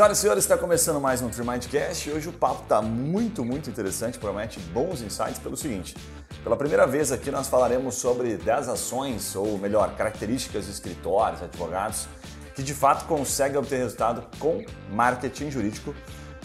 [0.00, 3.68] Senhoras e senhores, está começando mais um Tremindcast e hoje o papo está muito, muito
[3.68, 5.94] interessante, promete bons insights pelo seguinte.
[6.42, 12.08] Pela primeira vez aqui nós falaremos sobre 10 ações, ou melhor, características de escritórios, advogados,
[12.54, 15.94] que de fato conseguem obter resultado com marketing jurídico.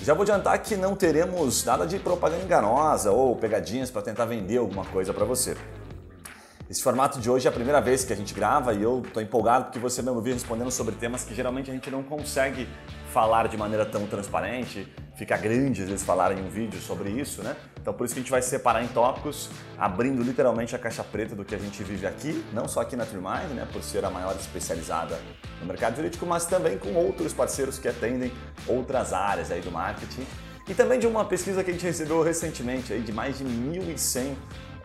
[0.01, 4.57] Já vou adiantar que não teremos nada de propaganda enganosa ou pegadinhas para tentar vender
[4.57, 5.55] alguma coisa para você.
[6.67, 9.21] Esse formato de hoje é a primeira vez que a gente grava e eu estou
[9.21, 12.67] empolgado porque você mesmo viu respondendo sobre temas que geralmente a gente não consegue
[13.13, 17.43] falar de maneira tão transparente, fica grande às vezes falar em um vídeo sobre isso,
[17.43, 17.55] né?
[17.79, 21.35] Então por isso que a gente vai separar em tópicos, abrindo literalmente a caixa preta
[21.35, 24.09] do que a gente vive aqui, não só aqui na Trimind, né, por ser a
[24.09, 25.19] maior especializada
[25.61, 28.33] no mercado jurídico, mas também com outros parceiros que atendem
[28.67, 30.25] outras áreas aí do marketing.
[30.67, 34.33] E também de uma pesquisa que a gente recebeu recentemente aí de mais de 1.100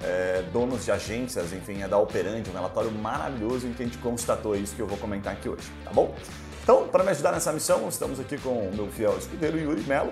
[0.02, 3.98] é, donos de agências, enfim, é da Operandi, um relatório maravilhoso em que a gente
[3.98, 6.14] constatou isso que eu vou comentar aqui hoje, tá bom?
[6.62, 10.10] Então, para me ajudar nessa missão, estamos aqui com o meu fiel escudeiro Yuri Melo,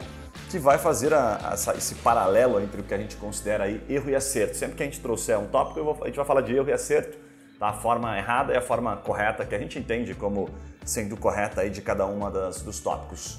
[0.51, 4.11] que vai fazer a, a, esse paralelo entre o que a gente considera aí erro
[4.11, 4.57] e acerto.
[4.57, 6.73] Sempre que a gente trouxer um tópico, vou, a gente vai falar de erro e
[6.73, 7.17] acerto,
[7.59, 7.69] tá?
[7.69, 10.49] a forma errada e a forma correta, que a gente entende como
[10.85, 13.39] sendo correta aí de cada uma das, dos tópicos.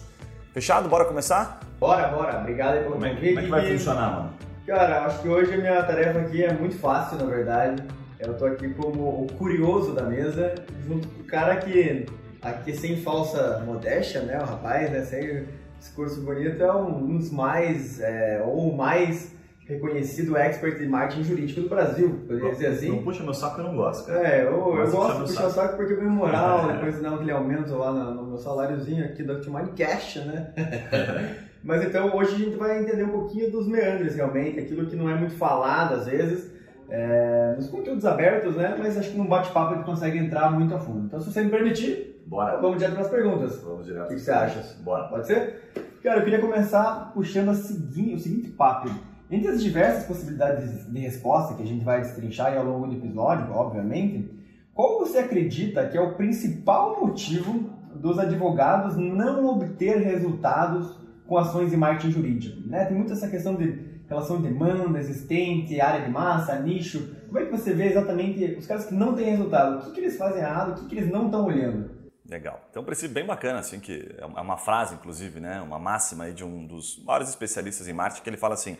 [0.53, 0.87] Fechado?
[0.87, 1.59] Bora começar?
[1.79, 2.39] Bora, bora.
[2.39, 3.19] Obrigado aí pelo convite.
[3.19, 4.48] Como é que vai funcionar, mano?
[4.69, 7.81] Cara, acho que hoje a minha tarefa aqui é muito fácil, na verdade.
[8.19, 10.53] Eu tô aqui como o curioso da mesa,
[10.87, 12.05] junto com o cara que,
[12.39, 15.47] aqui sem falsa modéstia, né, o rapaz, né, sem
[15.79, 21.61] discurso bonito, é um dos mais, é, ou o mais reconhecido expert de marketing jurídico
[21.61, 22.89] do Brasil, poderia dizer assim.
[22.89, 24.27] Não puxa meu saco, eu não gosto, cara.
[24.27, 27.31] É, eu, eu gosto de puxar o saco porque eu ganho moral, depois dá aquele
[27.31, 30.53] aumento lá no, no meu saláriozinho aqui do Optimine Cash, né?
[31.63, 35.09] Mas então hoje a gente vai entender um pouquinho dos meandros realmente, aquilo que não
[35.09, 36.51] é muito falado às vezes,
[36.89, 38.75] é, nos conteúdos abertos, né?
[38.77, 41.05] Mas acho que num bate-papo a gente consegue entrar muito a fundo.
[41.05, 42.57] Então se você me permitir, Bora.
[42.61, 43.59] vamos direto para as perguntas.
[43.61, 44.05] Vamos direto.
[44.05, 44.75] O que, que você acha?
[44.83, 45.07] Bora.
[45.07, 45.71] Pode ser?
[46.03, 48.89] Cara, eu queria começar puxando a seguinte, o seguinte papo.
[49.31, 53.51] Entre as diversas possibilidades de resposta que a gente vai destrinchar ao longo do episódio,
[53.51, 54.31] obviamente,
[54.73, 60.98] qual você acredita que é o principal motivo dos advogados não obter resultados
[61.29, 62.67] com ações de marketing jurídico.
[62.67, 62.83] Né?
[62.85, 67.15] Tem muito essa questão de relação de demanda existente, área de massa, nicho.
[67.27, 69.77] Como é que você vê exatamente os caras que não têm resultado?
[69.77, 70.71] O que, que eles fazem errado?
[70.71, 71.91] O que, que eles não estão olhando?
[72.27, 72.65] Legal.
[72.69, 75.61] Então, um princípio bem bacana, assim, que é uma frase, inclusive, né?
[75.61, 78.75] uma máxima de um dos maiores especialistas em marketing, que ele fala assim,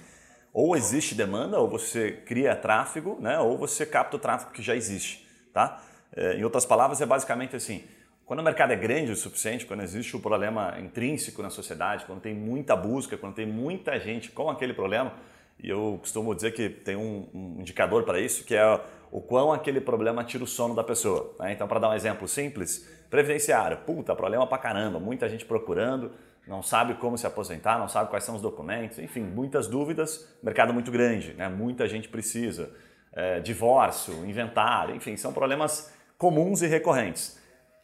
[0.51, 3.39] ou existe demanda, ou você cria tráfego, né?
[3.39, 5.27] ou você capta o tráfego que já existe.
[5.53, 5.81] Tá?
[6.15, 7.83] É, em outras palavras, é basicamente assim,
[8.29, 12.06] quando o mercado é grande o suficiente, quando existe o um problema intrínseco na sociedade,
[12.06, 15.13] quando tem muita busca, quando tem muita gente com aquele problema,
[15.59, 18.81] e eu costumo dizer que tem um, um indicador para isso, que é
[19.12, 21.34] o quão aquele problema tira o sono da pessoa.
[21.39, 21.53] Né?
[21.53, 26.12] Então, para dar um exemplo simples, previdenciário, puta, problema pra caramba, muita gente procurando,
[26.47, 30.72] não sabe como se aposentar, não sabe quais são os documentos, enfim, muitas dúvidas, mercado
[30.72, 31.50] muito grande, né?
[31.50, 32.69] muita gente precisa.
[33.12, 37.38] É, divórcio, inventário, enfim, são problemas comuns e recorrentes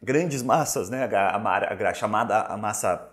[0.06, 1.10] grandes massas, né?
[1.12, 3.10] A, a, a, chamada a massa,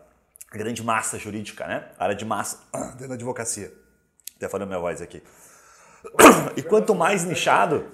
[0.51, 1.89] a grande massa jurídica, né?
[1.99, 2.59] A área de massa
[2.93, 3.73] dentro da advocacia.
[4.37, 5.23] Até falando minha voz aqui.
[6.55, 7.87] E quanto mais nichado,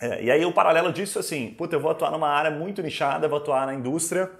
[0.00, 3.26] é, e aí o paralelo disso assim, puta, eu vou atuar numa área muito nichada,
[3.26, 4.30] vou atuar na indústria,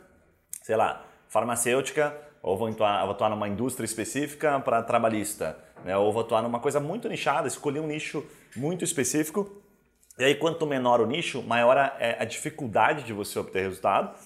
[0.62, 5.96] sei lá, farmacêutica, ou vou atuar, vou atuar numa indústria específica para trabalhista, né?
[5.96, 9.60] ou vou atuar numa coisa muito nichada, escolher um nicho muito específico
[10.18, 14.18] e aí, quanto menor o nicho, maior é a dificuldade de você obter resultado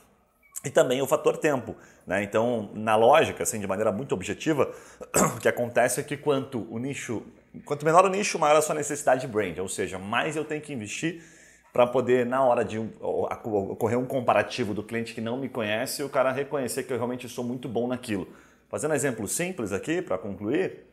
[0.64, 1.76] e também o fator tempo.
[2.06, 2.22] Né?
[2.22, 4.72] Então, na lógica, assim, de maneira muito objetiva,
[5.36, 7.22] o que acontece é que quanto o nicho,
[7.64, 10.62] quanto menor o nicho, maior a sua necessidade de brand, ou seja, mais eu tenho
[10.62, 11.22] que investir
[11.72, 16.08] para poder, na hora de ocorrer um comparativo do cliente que não me conhece, o
[16.08, 18.28] cara reconhecer que eu realmente sou muito bom naquilo.
[18.68, 20.84] Fazendo um exemplo simples aqui, para concluir,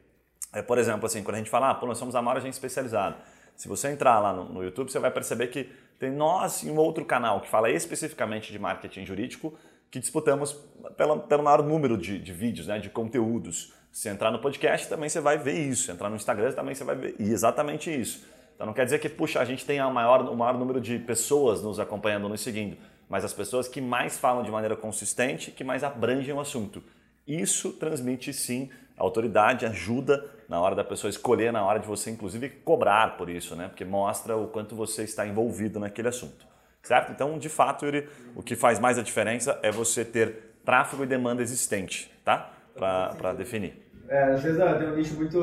[0.54, 2.58] é, por exemplo, assim, quando a gente fala, ah, pô, nós somos a maior agência
[2.58, 3.18] especializada.
[3.60, 6.78] Se você entrar lá no, no, YouTube, você vai perceber que tem nós e um
[6.78, 9.54] outro canal que fala especificamente de marketing jurídico
[9.92, 10.54] que disputamos
[10.96, 13.74] pelo, maior número de, de vídeos, né, de conteúdos.
[13.92, 15.84] Se entrar no podcast, também você vai ver isso.
[15.84, 18.26] Se entrar no Instagram, também você vai ver e exatamente isso.
[18.56, 21.62] Então não quer dizer que, puxa, a gente tem maior, o maior número de pessoas
[21.62, 22.78] nos acompanhando, nos seguindo,
[23.10, 26.82] mas as pessoas que mais falam de maneira consistente, que mais abrangem o assunto.
[27.28, 32.50] Isso transmite sim autoridade, ajuda na hora da pessoa escolher, na hora de você inclusive
[32.50, 33.68] cobrar por isso, né?
[33.68, 36.46] Porque mostra o quanto você está envolvido naquele assunto.
[36.82, 37.12] Certo?
[37.12, 41.06] Então, de fato, Yuri, o que faz mais a diferença é você ter tráfego e
[41.06, 42.52] demanda existente, tá?
[42.76, 43.89] Para definir.
[44.10, 45.40] É, às vezes tem um nicho muito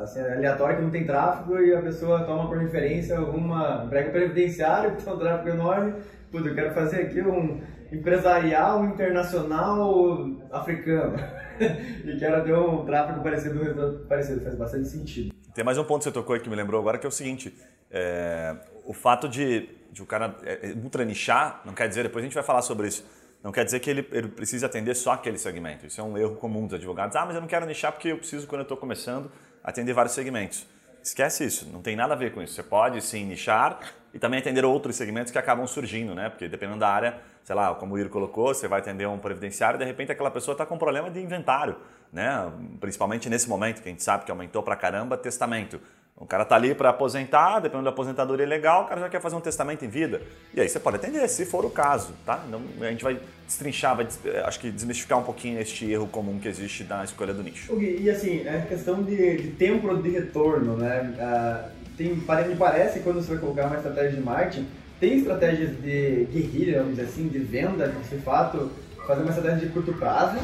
[0.00, 4.96] assim, aleatório que não tem tráfego e a pessoa toma por referência alguma emprego previdenciário
[4.96, 5.94] que tem um tráfego enorme
[6.30, 7.60] Putz, eu quero fazer aqui um
[7.90, 11.16] empresarial internacional africano.
[12.04, 14.40] e quero ter um tráfego parecido, um resultado parecido.
[14.42, 15.34] Faz bastante sentido.
[15.54, 17.12] Tem mais um ponto que você tocou aí que me lembrou agora, que é o
[17.12, 17.56] seguinte.
[17.90, 18.54] É,
[18.84, 22.26] o fato de, de o cara é, é, ultra nichar, não quer dizer, depois a
[22.26, 23.06] gente vai falar sobre isso,
[23.42, 25.86] não quer dizer que ele, ele precise atender só aquele segmento.
[25.86, 27.14] Isso é um erro comum dos advogados.
[27.16, 29.30] Ah, mas eu não quero nichar porque eu preciso, quando eu estou começando,
[29.62, 30.66] atender vários segmentos.
[31.02, 32.54] Esquece isso, não tem nada a ver com isso.
[32.54, 33.80] Você pode sim nichar
[34.12, 36.28] e também atender outros segmentos que acabam surgindo, né?
[36.28, 39.76] Porque dependendo da área, sei lá, como o Iro colocou, você vai atender um previdenciário
[39.76, 41.76] e de repente aquela pessoa está com problema de inventário,
[42.12, 42.52] né?
[42.80, 45.80] Principalmente nesse momento que a gente sabe que aumentou pra caramba testamento.
[46.20, 49.36] O cara tá ali para aposentar, dependendo da aposentadoria legal, o cara já quer fazer
[49.36, 50.20] um testamento em vida.
[50.52, 52.42] E aí você pode atender, se for o caso, tá?
[52.46, 54.08] Então, a gente vai destrinchar, vai,
[54.44, 57.72] acho que desmistificar um pouquinho este erro comum que existe na escolha do nicho.
[57.80, 61.14] E assim, é questão de, de tempo de retorno, né?
[61.16, 64.66] Uh, tem, me parece, quando você vai colocar uma estratégia de marketing,
[64.98, 68.72] tem estratégias de guerrilha, vamos dizer assim, de venda, de fato,
[69.06, 70.38] fazer uma estratégia de curto prazo,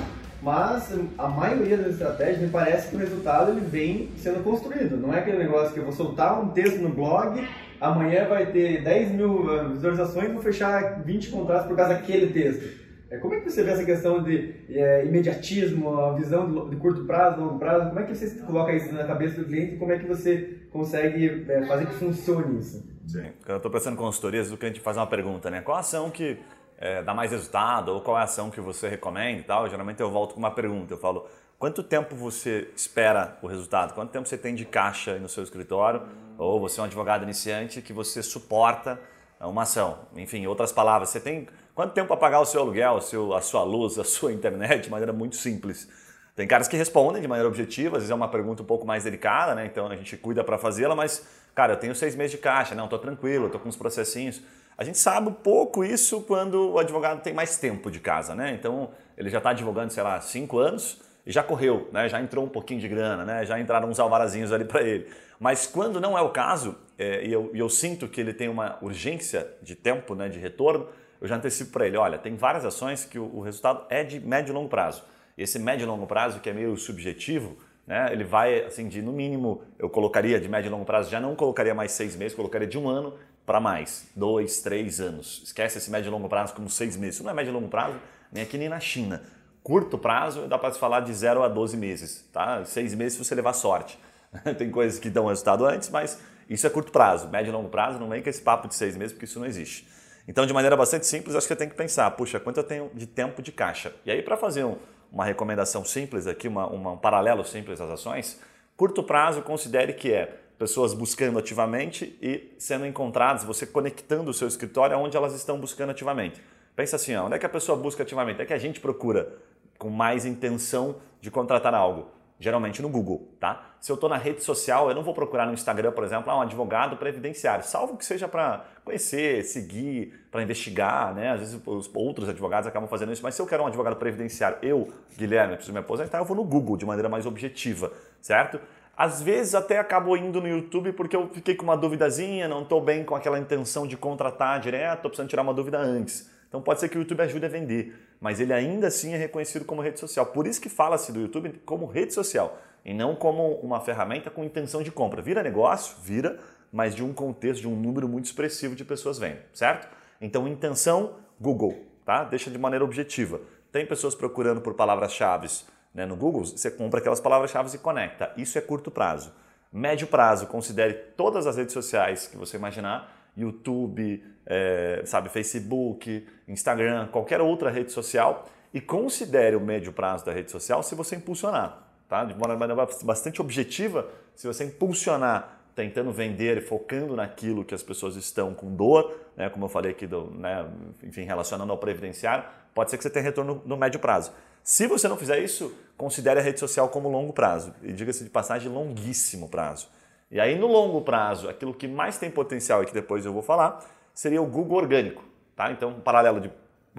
[0.44, 4.94] mas a maioria das estratégias me parece que o resultado ele vem sendo construído.
[4.94, 7.42] Não é aquele negócio que eu vou soltar um texto no blog,
[7.80, 12.30] amanhã vai ter 10 mil eh, visualizações e vou fechar 20 contratos por causa daquele
[12.30, 12.84] texto.
[13.10, 17.04] É, como é que você vê essa questão de é, imediatismo, a visão de, curto
[17.04, 17.88] prazo, longo prazo?
[17.88, 20.58] Como é que você coloca isso na cabeça do cliente e como é que você
[20.70, 22.84] consegue é, fazer que funcione isso?
[23.06, 25.60] Sim, quando eu estou pensando em consultorias, o cliente faz uma pergunta, né?
[25.60, 26.38] Qual a ação que
[26.78, 30.00] é, dá mais resultado ou qual é a ação que você recomenda e tal, geralmente
[30.00, 30.94] eu volto com uma pergunta.
[30.94, 31.26] Eu falo,
[31.58, 33.94] quanto tempo você espera o resultado?
[33.94, 36.02] Quanto tempo você tem de caixa no seu escritório?
[36.36, 39.00] Ou você é um advogado iniciante que você suporta
[39.40, 40.00] uma ação?
[40.16, 43.98] Enfim, outras palavras, você tem quanto tempo para pagar o seu aluguel, a sua luz,
[43.98, 45.88] a sua internet de maneira muito simples?
[46.34, 49.04] Tem caras que respondem de maneira objetiva, às vezes é uma pergunta um pouco mais
[49.04, 49.66] delicada, né?
[49.66, 51.24] Então a gente cuida para fazê-la, mas,
[51.54, 54.42] cara, eu tenho seis meses de caixa, não, estou tranquilo, estou com uns processinhos.
[54.76, 58.52] A gente sabe pouco isso quando o advogado tem mais tempo de casa, né?
[58.52, 62.08] Então ele já está advogando, sei lá, cinco anos e já correu, né?
[62.08, 63.44] Já entrou um pouquinho de grana, né?
[63.44, 65.06] Já entraram uns alvarazinhos ali para ele.
[65.38, 68.48] Mas quando não é o caso, é, e, eu, e eu sinto que ele tem
[68.48, 70.88] uma urgência de tempo, né, de retorno,
[71.20, 74.20] eu já antecipo para ele, olha, tem várias ações que o, o resultado é de
[74.20, 75.04] médio e longo prazo.
[75.36, 77.56] E esse médio e longo prazo, que é meio subjetivo,
[77.86, 81.20] né, ele vai, assim, de no mínimo, eu colocaria de médio e longo prazo, já
[81.20, 83.14] não colocaria mais seis meses, colocaria de um ano
[83.46, 85.42] para mais, dois, três anos.
[85.44, 87.16] Esquece esse médio e longo prazo como seis meses.
[87.16, 87.98] Isso não é médio e longo prazo
[88.32, 89.22] nem aqui nem na China.
[89.62, 92.64] Curto prazo dá para se falar de 0 a 12 meses, tá?
[92.64, 93.98] Seis meses se você levar sorte.
[94.58, 96.18] Tem coisas que dão resultado antes, mas
[96.48, 97.28] isso é curto prazo.
[97.28, 99.46] Médio e longo prazo não vem com esse papo de seis meses, porque isso não
[99.46, 99.88] existe.
[100.26, 102.90] Então, de maneira bastante simples, acho que você tem que pensar, puxa, quanto eu tenho
[102.94, 103.94] de tempo de caixa?
[104.04, 104.76] E aí, para fazer um,
[105.12, 108.40] uma recomendação simples aqui, uma, uma, um paralelo simples às ações,
[108.76, 114.48] curto prazo considere que é pessoas buscando ativamente e sendo encontradas, você conectando o seu
[114.48, 116.40] escritório aonde elas estão buscando ativamente.
[116.74, 118.40] Pensa assim, onde é que a pessoa busca ativamente?
[118.40, 119.36] É que a gente procura
[119.76, 122.08] com mais intenção de contratar algo.
[122.40, 123.74] Geralmente no Google, tá?
[123.78, 126.38] Se eu estou na rede social, eu não vou procurar no Instagram, por exemplo, ah,
[126.38, 131.32] um advogado previdenciário, salvo que seja para conhecer, seguir, para investigar, né?
[131.32, 134.56] Às vezes os outros advogados acabam fazendo isso, mas se eu quero um advogado previdenciário,
[134.62, 138.58] eu, Guilherme, preciso me aposentar, eu vou no Google de maneira mais objetiva, certo?
[138.96, 142.80] Às vezes até acabo indo no YouTube porque eu fiquei com uma duvidazinha, não estou
[142.80, 146.30] bem com aquela intenção de contratar direto, estou precisando tirar uma dúvida antes.
[146.48, 149.64] Então pode ser que o YouTube ajude a vender, mas ele ainda assim é reconhecido
[149.64, 150.26] como rede social.
[150.26, 154.44] Por isso que fala-se do YouTube como rede social e não como uma ferramenta com
[154.44, 155.20] intenção de compra.
[155.20, 156.38] Vira negócio, vira,
[156.72, 159.88] mas de um contexto, de um número muito expressivo de pessoas vendo, certo?
[160.20, 162.22] Então intenção, Google, tá?
[162.22, 163.40] Deixa de maneira objetiva.
[163.72, 165.48] Tem pessoas procurando por palavras-chave
[165.94, 168.32] né, no Google, você compra aquelas palavras-chave e conecta.
[168.36, 169.32] Isso é curto prazo.
[169.72, 177.08] Médio prazo, considere todas as redes sociais que você imaginar, YouTube, é, sabe, Facebook, Instagram,
[177.08, 181.88] qualquer outra rede social e considere o médio prazo da rede social se você impulsionar,
[182.08, 182.24] tá?
[182.24, 188.14] De uma maneira bastante objetiva, se você impulsionar tentando vender, focando naquilo que as pessoas
[188.16, 190.66] estão com dor, né, como eu falei aqui, do, né,
[191.02, 194.32] enfim, relacionando ao previdenciário, pode ser que você tenha retorno no médio prazo.
[194.64, 197.74] Se você não fizer isso, considere a rede social como longo prazo.
[197.82, 199.88] E diga-se de passagem, longuíssimo prazo.
[200.30, 203.42] E aí, no longo prazo, aquilo que mais tem potencial e que depois eu vou
[203.42, 205.22] falar, seria o Google orgânico.
[205.54, 205.70] Tá?
[205.70, 206.50] Então, um paralelo de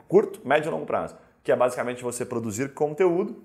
[0.07, 3.43] curto, médio e longo prazo, que é basicamente você produzir conteúdo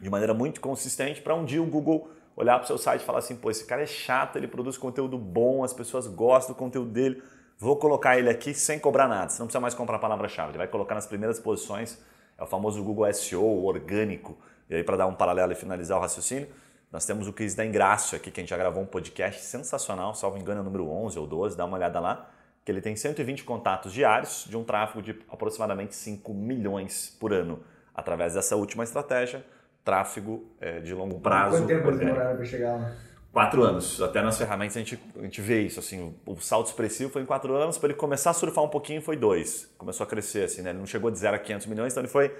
[0.00, 3.04] de maneira muito consistente para um dia o Google olhar para o seu site e
[3.04, 6.58] falar assim, pô, esse cara é chato, ele produz conteúdo bom, as pessoas gostam do
[6.58, 7.22] conteúdo dele,
[7.58, 10.58] vou colocar ele aqui sem cobrar nada, você não precisa mais comprar a palavra-chave, ele
[10.58, 12.00] vai colocar nas primeiras posições
[12.42, 14.36] é o famoso Google SEO orgânico.
[14.68, 16.48] E aí, para dar um paralelo e finalizar o raciocínio,
[16.90, 20.14] nós temos o quiz da Ingrácio aqui, que a gente já gravou um podcast sensacional,
[20.14, 22.28] salvo engano, é o número 11 ou 12, dá uma olhada lá,
[22.64, 27.62] que ele tem 120 contatos diários de um tráfego de aproximadamente 5 milhões por ano.
[27.94, 29.44] Através dessa última estratégia,
[29.84, 31.58] tráfego é, de longo prazo.
[31.58, 32.92] Quanto tempo eles demoraram para chegar lá?
[33.32, 34.00] Quatro anos.
[34.02, 35.80] Até nas ferramentas a gente, a gente vê isso.
[35.80, 37.78] Assim, o, o salto expressivo foi em quatro anos.
[37.78, 39.72] Para ele começar a surfar um pouquinho foi dois.
[39.78, 40.44] Começou a crescer.
[40.44, 40.70] Assim, né?
[40.70, 42.30] Ele não chegou de zero a 500 milhões, então ele foi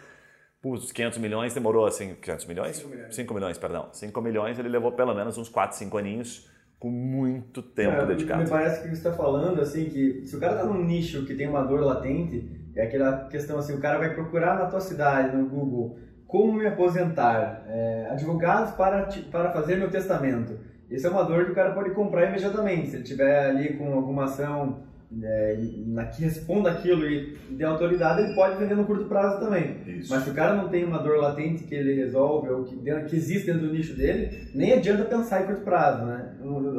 [0.65, 2.77] os 500 milhões demorou assim, 500 milhões?
[2.77, 3.15] 5 milhões.
[3.17, 3.89] 5 milhões, perdão.
[3.93, 8.43] 5 milhões ele levou pelo menos uns 4, 5 aninhos com muito tempo é, dedicado.
[8.43, 11.35] Me parece que você está falando assim que se o cara está num nicho que
[11.35, 15.37] tem uma dor latente, é aquela questão assim, o cara vai procurar na tua cidade,
[15.37, 20.59] no Google, como me aposentar, é, advogados para, para fazer meu testamento.
[20.93, 23.93] Isso é uma dor que o cara pode comprar imediatamente, se ele tiver ali com
[23.93, 24.81] alguma ação
[25.23, 29.77] é, na, que responda aquilo e dê autoridade, ele pode vender no curto prazo também.
[29.87, 30.13] Isso.
[30.13, 33.17] Mas se o cara não tem uma dor latente que ele resolve ou que, que
[33.17, 36.31] existe dentro do nicho dele, nem adianta pensar em curto prazo, né?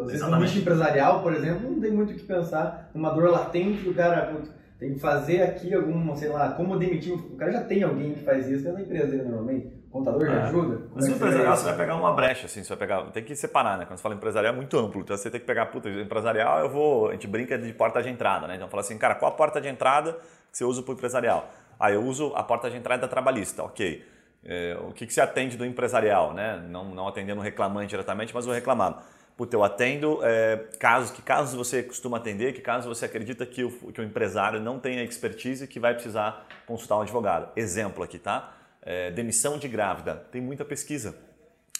[0.06, 3.84] Vezes no nicho empresarial, por exemplo, não tem muito o que pensar numa dor latente
[3.84, 4.34] que o cara
[4.84, 7.14] tem que fazer aqui algum, sei lá, como demitir.
[7.14, 10.36] O cara já tem alguém que faz isso dentro da empresa dele normalmente contador de
[10.36, 10.42] é.
[10.42, 10.82] ajuda?
[10.94, 13.78] Mas é empresarial você vai pegar uma brecha, assim, você vai pegar, tem que separar,
[13.78, 13.86] né?
[13.86, 16.70] Quando você fala empresarial é muito amplo, então você tem que pegar, puta, empresarial eu
[16.70, 18.56] vou, a gente brinca de porta de entrada, né?
[18.56, 20.18] Então fala assim, cara, qual a porta de entrada
[20.52, 21.50] que você usa para o empresarial?
[21.80, 24.04] Ah, eu uso a porta de entrada da trabalhista, ok.
[24.44, 26.62] É, o que, que você atende do empresarial, né?
[26.68, 28.98] Não, não atendendo o reclamante diretamente, mas o reclamado.
[29.36, 33.64] Puta, eu atendo é, casos, que casos você costuma atender, que casos você acredita que
[33.64, 37.50] o, que o empresário não tem a expertise que vai precisar consultar um advogado.
[37.56, 38.54] Exemplo aqui, tá?
[38.86, 41.16] é, demissão de grávida, tem muita pesquisa.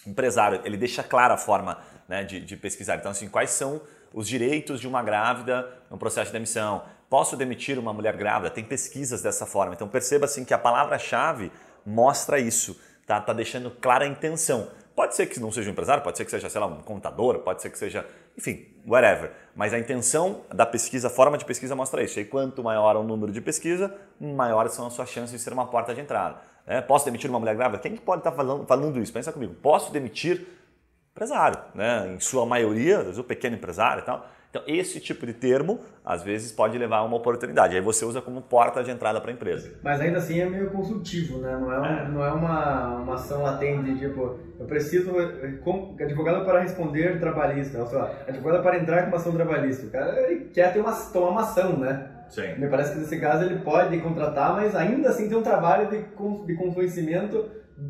[0.06, 2.96] Empresário, ele deixa clara a forma né, de, de pesquisar.
[2.96, 3.80] Então, assim, quais são
[4.12, 6.84] os direitos de uma grávida no processo de demissão?
[7.08, 8.50] Posso demitir uma mulher grávida?
[8.50, 9.74] Tem pesquisas dessa forma.
[9.74, 11.50] Então, perceba assim que a palavra-chave
[11.86, 13.20] mostra isso, tá?
[13.20, 14.68] Tá deixando clara a intenção.
[14.94, 17.40] Pode ser que não seja um empresário, pode ser que seja, sei lá, um contador,
[17.40, 18.06] pode ser que seja,
[18.38, 19.32] enfim, whatever.
[19.54, 22.20] Mas a intenção da pesquisa, a forma de pesquisa mostra isso.
[22.20, 25.66] E quanto maior o número de pesquisa, maiores são as suas chances de ser uma
[25.66, 26.40] porta de entrada.
[26.64, 27.82] É, posso demitir uma mulher grávida?
[27.82, 29.12] Quem pode estar falando, falando isso?
[29.12, 29.54] Pensa comigo.
[29.54, 30.46] Posso demitir
[31.14, 32.12] empresário, né?
[32.12, 34.28] em sua maioria, às vezes o pequeno empresário e tal.
[34.50, 37.74] Então, esse tipo de termo, às vezes, pode levar a uma oportunidade.
[37.74, 39.78] Aí você usa como porta de entrada para a empresa.
[39.82, 41.58] Mas ainda assim é meio consultivo, né?
[41.60, 42.08] Não é, um, é.
[42.08, 45.12] Não é uma, uma ação latente, tipo, eu preciso
[46.00, 49.86] advogado para responder trabalhista, ou advogado para entrar com uma ação trabalhista.
[49.86, 52.10] O cara quer ter uma, tomar uma ação, né?
[52.28, 52.54] Sim.
[52.56, 55.98] Me parece que nesse caso ele pode contratar, mas ainda assim tem um trabalho de,
[56.46, 57.44] de convencimento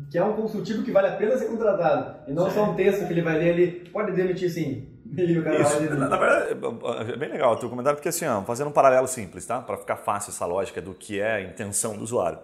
[0.09, 2.15] que é um consultivo que vale a pena ser contratado.
[2.27, 2.55] E não Sim.
[2.55, 4.91] só um texto que ele vai ler ali, pode demitir sim.
[5.15, 8.09] E o cara Isso, vai na, na verdade, é bem legal o teu comentário, porque
[8.09, 9.61] assim, ó, fazendo um paralelo simples, tá?
[9.61, 12.39] Para ficar fácil essa lógica do que é a intenção do usuário.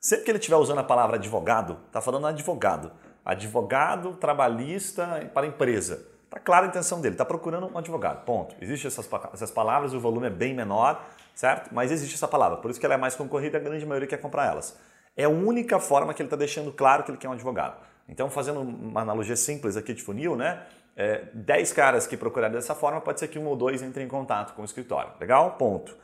[0.00, 2.90] Sempre que ele estiver usando a palavra advogado, está falando advogado.
[3.22, 6.06] Advogado trabalhista para empresa.
[6.24, 8.54] Está clara a intenção dele, está procurando um advogado, ponto.
[8.60, 11.68] Existem essas, essas palavras, o volume é bem menor, certo?
[11.72, 14.16] Mas existe essa palavra, por isso que ela é mais concorrida a grande maioria quer
[14.16, 14.78] comprar elas.
[15.16, 17.76] É a única forma que ele está deixando claro que ele quer um advogado.
[18.08, 20.66] Então, fazendo uma analogia simples aqui de funil, né?
[20.96, 24.08] É, 10 caras que procurarem dessa forma, pode ser que um ou dois entrem em
[24.08, 25.12] contato com o escritório.
[25.20, 25.52] Legal?
[25.52, 25.96] Ponto.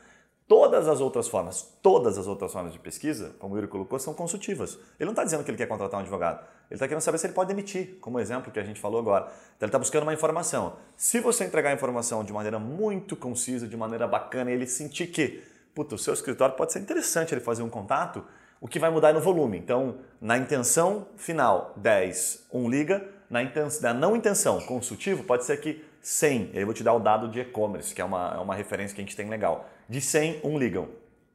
[0.48, 4.14] Todas as outras formas, todas as outras formas de pesquisa, como o Yuri colocou, são
[4.14, 4.78] consultivas.
[4.98, 6.38] Ele não está dizendo que ele quer contratar um advogado.
[6.70, 9.00] Ele está querendo saber se ele pode demitir, como o exemplo que a gente falou
[9.00, 9.24] agora.
[9.24, 10.76] Então ele está buscando uma informação.
[10.96, 15.42] Se você entregar a informação de maneira muito concisa, de maneira bacana, ele sentir que,
[15.74, 18.24] puta, o seu escritório pode ser interessante ele fazer um contato,
[18.60, 19.58] o que vai mudar é no volume.
[19.58, 23.08] Então, na intenção final, 10, 1 liga.
[23.28, 26.50] Na, intenção, na não intenção, consultivo, pode ser que 100.
[26.54, 29.00] Eu vou te dar o dado de e-commerce, que é uma, é uma referência que
[29.00, 30.88] a gente tem legal de 100, 1 ligam.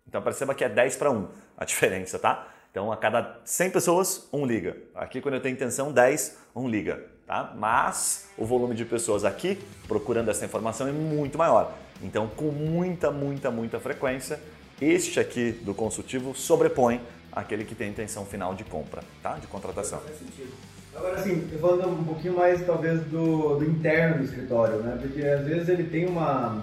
[0.08, 2.48] Então perceba que é 10 para 1 a diferença, tá?
[2.72, 4.78] Então a cada 100 pessoas, 1 liga.
[4.96, 7.06] Aqui quando eu tenho intenção, 10, 1 liga.
[7.28, 7.54] Tá?
[7.56, 11.74] Mas o volume de pessoas aqui procurando essa informação é muito maior.
[12.02, 14.42] Então com muita, muita, muita frequência,
[14.82, 17.00] este aqui do consultivo sobrepõe
[17.32, 19.36] aquele que tem intenção final de compra, tá?
[19.36, 20.00] de contratação.
[20.00, 20.52] Faz sentido.
[20.94, 24.98] Agora, assim, falando um pouquinho mais, talvez, do, do interno do escritório, né?
[25.02, 26.62] Porque, às vezes, ele tem uma,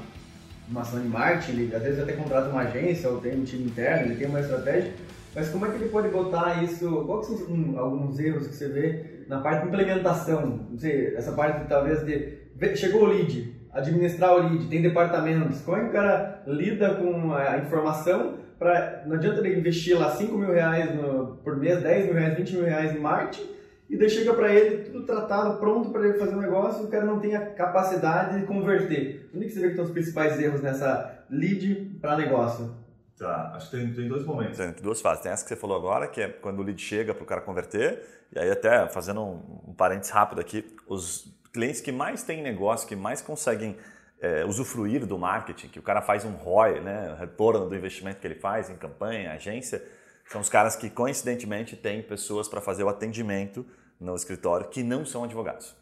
[0.68, 3.64] uma ação de marketing, ele às vezes até contrata uma agência ou tem um time
[3.64, 4.92] interno, ele tem uma estratégia,
[5.34, 8.68] mas como é que ele pode botar isso, quais são um, alguns erros que você
[8.68, 14.34] vê na parte de implementação, não sei, essa parte talvez de, chegou o lead, administrar
[14.34, 19.16] o lead, tem departamentos, como é que o cara lida com a informação para, não
[19.16, 22.64] adianta ele investir lá 5 mil reais no, por mês, 10 mil reais, 20 mil
[22.64, 23.46] reais em marketing,
[23.88, 26.88] e daí chega para ele tudo tratado, pronto para ele fazer um negócio, e o
[26.88, 29.30] cara não tem a capacidade de converter.
[29.34, 32.74] Onde que você vê que estão os principais erros nessa lead para negócio?
[33.18, 34.58] Tá, acho que tem, tem dois momentos.
[34.58, 35.22] Tem duas fases.
[35.22, 37.40] Tem essa que você falou agora, que é quando o lead chega para o cara
[37.40, 38.02] converter,
[38.34, 42.86] e aí até fazendo um, um parênteses rápido aqui, os clientes que mais têm negócio,
[42.86, 43.76] que mais conseguem
[44.20, 48.26] é, usufruir do marketing, que o cara faz um ROI, né, retorno do investimento que
[48.26, 49.82] ele faz em campanha, agência,
[50.26, 53.64] são os caras que coincidentemente têm pessoas para fazer o atendimento
[53.98, 55.74] no escritório que não são advogados.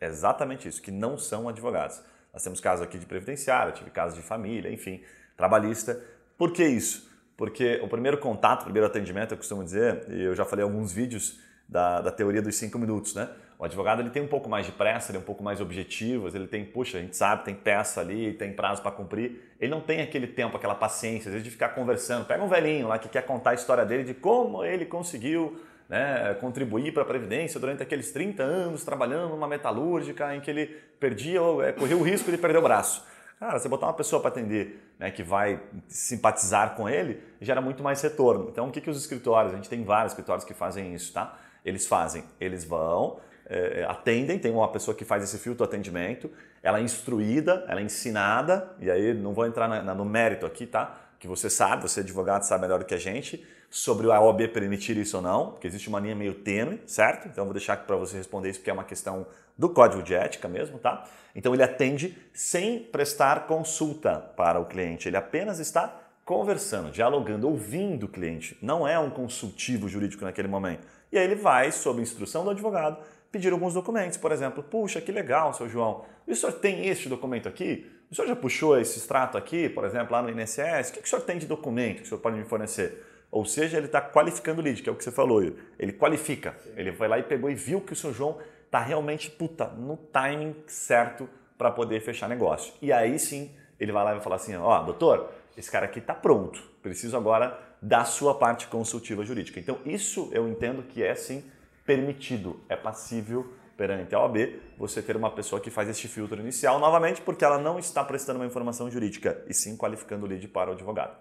[0.00, 2.02] É exatamente isso, que não são advogados.
[2.32, 5.02] Nós temos casos aqui de previdenciário, tive casos de família, enfim,
[5.36, 6.00] trabalhista.
[6.38, 7.10] Por que isso?
[7.36, 10.68] Porque o primeiro contato, o primeiro atendimento, eu costumo dizer, e eu já falei em
[10.68, 11.38] alguns vídeos
[11.68, 13.28] da, da teoria dos cinco minutos, né?
[13.62, 16.26] O advogado ele tem um pouco mais de pressa, ele é um pouco mais objetivo,
[16.34, 19.40] ele tem, puxa, a gente sabe, tem peça ali, tem prazo para cumprir.
[19.60, 22.26] Ele não tem aquele tempo, aquela paciência, às vezes de ficar conversando.
[22.26, 26.34] Pega um velhinho lá que quer contar a história dele de como ele conseguiu né,
[26.40, 30.66] contribuir para a Previdência durante aqueles 30 anos trabalhando numa metalúrgica em que ele
[30.98, 33.06] perdia, é, corria o risco de perder o braço.
[33.38, 37.80] Cara, você botar uma pessoa para atender né, que vai simpatizar com ele, gera muito
[37.80, 38.48] mais retorno.
[38.50, 41.38] Então, o que, que os escritórios, a gente tem vários escritórios que fazem isso, tá?
[41.64, 46.30] Eles fazem, eles vão, é, atendem, tem uma pessoa que faz esse filtro atendimento,
[46.62, 50.46] ela é instruída, ela é ensinada, e aí não vou entrar na, na, no mérito
[50.46, 50.96] aqui, tá?
[51.18, 54.48] Que você sabe, você é advogado, sabe melhor do que a gente, sobre a OAB
[54.48, 57.26] permitir isso ou não, porque existe uma linha meio tênue, certo?
[57.28, 60.48] Então vou deixar para você responder isso, porque é uma questão do código de ética
[60.48, 61.04] mesmo, tá?
[61.34, 68.06] Então ele atende sem prestar consulta para o cliente, ele apenas está conversando, dialogando, ouvindo
[68.06, 68.56] o cliente.
[68.62, 70.86] Não é um consultivo jurídico naquele momento.
[71.10, 72.98] E aí ele vai, sob instrução do advogado,
[73.32, 74.18] pedir alguns documentos.
[74.18, 76.04] Por exemplo, puxa, que legal, seu João.
[76.26, 77.90] O senhor tem este documento aqui?
[78.10, 80.90] O senhor já puxou esse extrato aqui, por exemplo, lá no INSS?
[80.90, 83.06] O que o senhor tem de documento que o senhor pode me fornecer?
[83.30, 85.42] Ou seja, ele está qualificando o lead, que é o que você falou.
[85.78, 86.54] Ele qualifica.
[86.76, 89.96] Ele foi lá e pegou e viu que o seu João está realmente puta, no
[89.96, 92.74] timing certo para poder fechar negócio.
[92.82, 95.86] E aí sim, ele vai lá e vai falar assim: ó, oh, doutor, esse cara
[95.86, 96.62] aqui está pronto.
[96.82, 99.58] Preciso agora da sua parte consultiva jurídica.
[99.58, 101.42] Então, isso eu entendo que é sim
[101.84, 106.78] permitido, é passível perante a OAB você ter uma pessoa que faz este filtro inicial,
[106.78, 110.70] novamente porque ela não está prestando uma informação jurídica e sim qualificando o lead para
[110.70, 111.16] o advogado.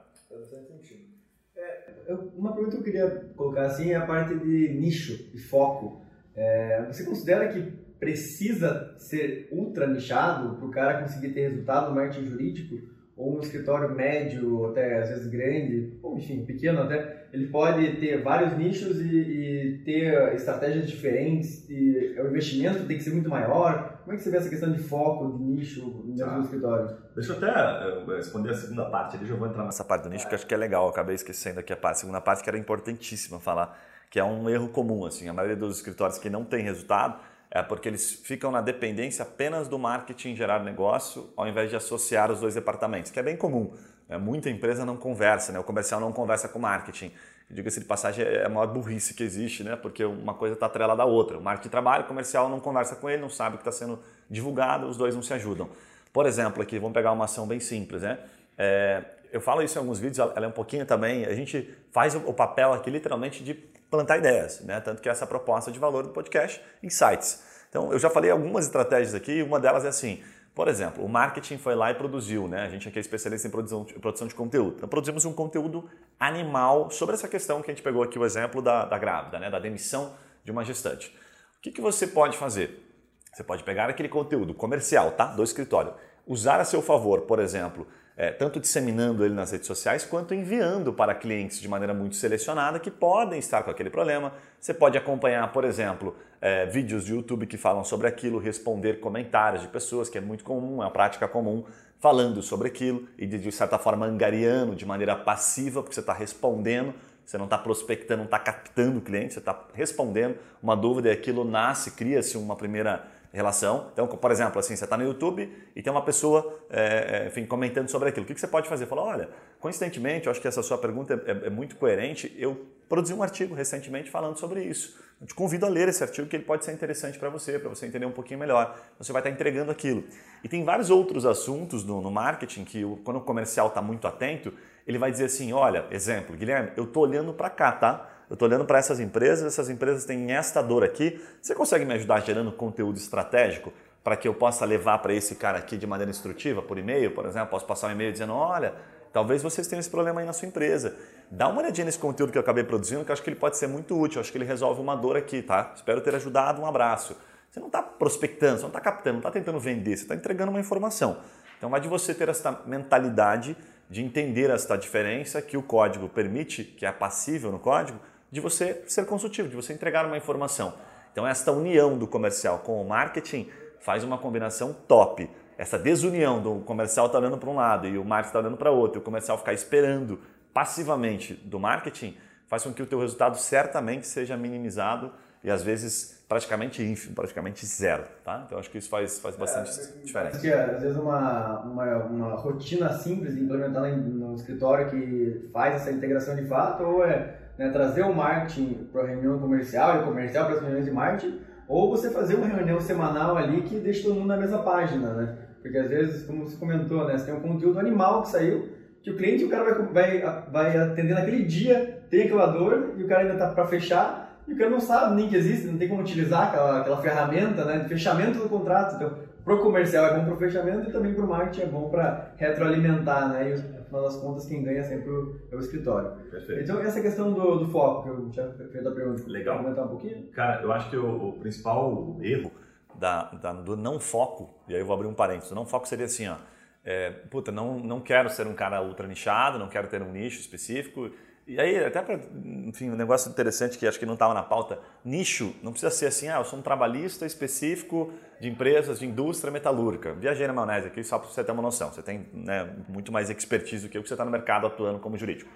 [1.56, 6.02] É, uma pergunta que eu queria colocar assim é a parte de nicho e foco.
[6.36, 11.96] É, você considera que precisa ser ultra nichado para o cara conseguir ter resultado no
[11.96, 12.91] marketing jurídico?
[13.22, 18.24] Ou um escritório médio, até às vezes grande, ou enfim, pequeno até, ele pode ter
[18.24, 24.00] vários nichos e, e ter estratégias diferentes e o investimento tem que ser muito maior.
[24.04, 26.98] Como é que você vê essa questão de foco, de nicho dentro ah, do escritório?
[27.14, 30.28] Deixa eu até responder a segunda parte, ali já vou entrar nessa parte do nicho,
[30.28, 32.50] que acho que é legal, eu acabei esquecendo aqui a, parte, a segunda parte que
[32.50, 33.80] era importantíssima falar,
[34.10, 37.20] que é um erro comum, assim, a maioria dos escritórios que não tem resultado
[37.52, 42.32] é porque eles ficam na dependência apenas do marketing gerar negócio, ao invés de associar
[42.32, 43.74] os dois departamentos, que é bem comum.
[44.08, 44.18] Né?
[44.18, 45.60] Muita empresa não conversa, né?
[45.60, 47.12] o comercial não conversa com o marketing.
[47.50, 49.76] Diga-se de passagem, é a maior burrice que existe, né?
[49.76, 51.38] porque uma coisa está atrelada à outra.
[51.38, 54.00] O marketing trabalha, o comercial não conversa com ele, não sabe o que está sendo
[54.30, 55.70] divulgado, os dois não se ajudam.
[56.14, 58.02] Por exemplo, aqui, vamos pegar uma ação bem simples.
[58.02, 58.18] Né?
[58.58, 62.16] É, eu falo isso em alguns vídeos, ela é um pouquinho também, a gente faz
[62.16, 63.54] o papel aqui literalmente de
[63.92, 64.80] plantar ideias, né?
[64.80, 67.44] Tanto que essa proposta de valor do podcast, insights.
[67.70, 70.24] Então, eu já falei algumas estratégias aqui, uma delas é assim,
[70.56, 72.64] por exemplo, o marketing foi lá e produziu, né?
[72.64, 74.76] A gente aqui é especialista em produção, produção de conteúdo.
[74.78, 78.62] Então, produzimos um conteúdo animal sobre essa questão que a gente pegou aqui o exemplo
[78.62, 79.50] da, da grávida, né?
[79.50, 81.10] Da demissão de uma gestante.
[81.58, 82.88] O que, que você pode fazer?
[83.34, 85.26] Você pode pegar aquele conteúdo comercial, tá?
[85.26, 85.94] Do escritório,
[86.26, 90.94] usar a seu favor, por exemplo, é, tanto disseminando ele nas redes sociais quanto enviando
[90.94, 94.34] para clientes de maneira muito selecionada que podem estar com aquele problema.
[94.60, 99.62] Você pode acompanhar, por exemplo, é, vídeos de YouTube que falam sobre aquilo, responder comentários
[99.62, 101.64] de pessoas, que é muito comum, é uma prática comum,
[102.00, 106.14] falando sobre aquilo e de, de certa forma angariando de maneira passiva, porque você está
[106.14, 106.94] respondendo,
[107.24, 111.12] você não está prospectando, não está captando o cliente, você está respondendo uma dúvida e
[111.12, 113.06] aquilo nasce, cria-se uma primeira
[113.38, 113.90] relação.
[113.94, 117.90] Então, por exemplo, assim, você está no YouTube e tem uma pessoa é, enfim, comentando
[117.90, 118.26] sobre aquilo.
[118.26, 118.86] O que, você pode fazer?
[118.86, 122.34] Falar, olha, coincidentemente, eu acho que essa sua pergunta é, é, muito coerente.
[122.38, 125.00] Eu produzi um artigo recentemente falando sobre isso.
[125.22, 127.70] Eu te convido a ler esse artigo que ele pode ser interessante para você, para
[127.70, 128.78] você entender um pouquinho melhor.
[128.98, 130.04] Você vai estar entregando aquilo.
[130.44, 134.52] E tem vários outros assuntos no, no marketing que, quando o comercial está muito atento,
[134.86, 138.10] ele vai dizer assim, olha, exemplo, Guilherme, eu estou olhando para cá, tá?
[138.32, 141.22] Eu estou olhando para essas empresas, essas empresas têm esta dor aqui.
[141.42, 145.58] Você consegue me ajudar gerando conteúdo estratégico para que eu possa levar para esse cara
[145.58, 147.50] aqui de maneira instrutiva, por e-mail, por exemplo?
[147.50, 148.74] Posso passar um e-mail dizendo: olha,
[149.12, 150.96] talvez vocês tenham esse problema aí na sua empresa.
[151.30, 153.58] Dá uma olhadinha nesse conteúdo que eu acabei produzindo, que eu acho que ele pode
[153.58, 155.74] ser muito útil, eu acho que ele resolve uma dor aqui, tá?
[155.76, 157.18] Espero ter ajudado, um abraço.
[157.50, 160.52] Você não está prospectando, você não está captando, não está tentando vender, você está entregando
[160.52, 161.18] uma informação.
[161.58, 163.58] Então vai de você ter essa mentalidade
[163.90, 168.00] de entender esta diferença que o código permite, que é passível no código,
[168.32, 170.74] de você ser consultivo, de você entregar uma informação.
[171.12, 175.30] Então, esta união do comercial com o marketing faz uma combinação top.
[175.58, 178.58] essa desunião do comercial estar tá olhando para um lado e o marketing está olhando
[178.58, 180.20] para outro, e o comercial ficar esperando
[180.54, 182.18] passivamente do marketing,
[182.48, 185.12] faz com que o teu resultado certamente seja minimizado
[185.44, 188.44] e às vezes praticamente ínfimo, praticamente zero, tá?
[188.46, 190.38] Então acho que isso faz, faz bastante é, diferença.
[190.38, 195.76] Acho que às vezes uma, uma, uma rotina simples de implementar no escritório que faz
[195.76, 200.00] essa integração de fato ou é né, trazer o marketing para a reunião comercial e
[200.00, 203.80] o comercial para as reuniões de marketing ou você fazer uma reunião semanal ali que
[203.80, 205.38] deixa todo mundo na mesma página, né?
[205.62, 208.68] Porque às vezes, como você comentou, né, você tem um conteúdo animal que saiu
[209.04, 213.04] que o cliente, o cara vai, vai, vai atender naquele dia, tem aquela dor e
[213.04, 215.78] o cara ainda está para fechar e o cara não sabe nem que existe, não
[215.78, 218.96] tem como utilizar aquela, aquela ferramenta né, de fechamento do contrato.
[218.96, 219.14] Então,
[219.44, 221.90] para o comercial é bom para o fechamento e também para o marketing é bom
[221.90, 223.50] para retroalimentar, né?
[223.50, 225.12] E no final das contas, quem ganha sempre
[225.52, 226.12] é o escritório.
[226.30, 226.64] Perfeito.
[226.64, 229.58] Então, essa questão do, do foco, que eu tinha feito a pergunta, Legal.
[229.58, 230.28] comentar um pouquinho?
[230.32, 232.52] Cara, eu acho que o, o principal erro
[232.96, 235.88] da, da, do não foco, e aí eu vou abrir um parênteses, o não foco
[235.88, 236.38] seria assim, ó,
[236.84, 240.40] é, puta, não, não quero ser um cara ultra nichado, não quero ter um nicho
[240.40, 241.12] específico,
[241.52, 242.18] e aí, até para,
[242.66, 246.06] enfim, um negócio interessante que acho que não estava na pauta, nicho, não precisa ser
[246.06, 250.14] assim, ah, eu sou um trabalhista específico de empresas de indústria metalúrgica.
[250.14, 253.30] Viajei na maionese aqui só para você ter uma noção, você tem né, muito mais
[253.30, 255.52] expertise do que eu, que você está no mercado atuando como jurídico.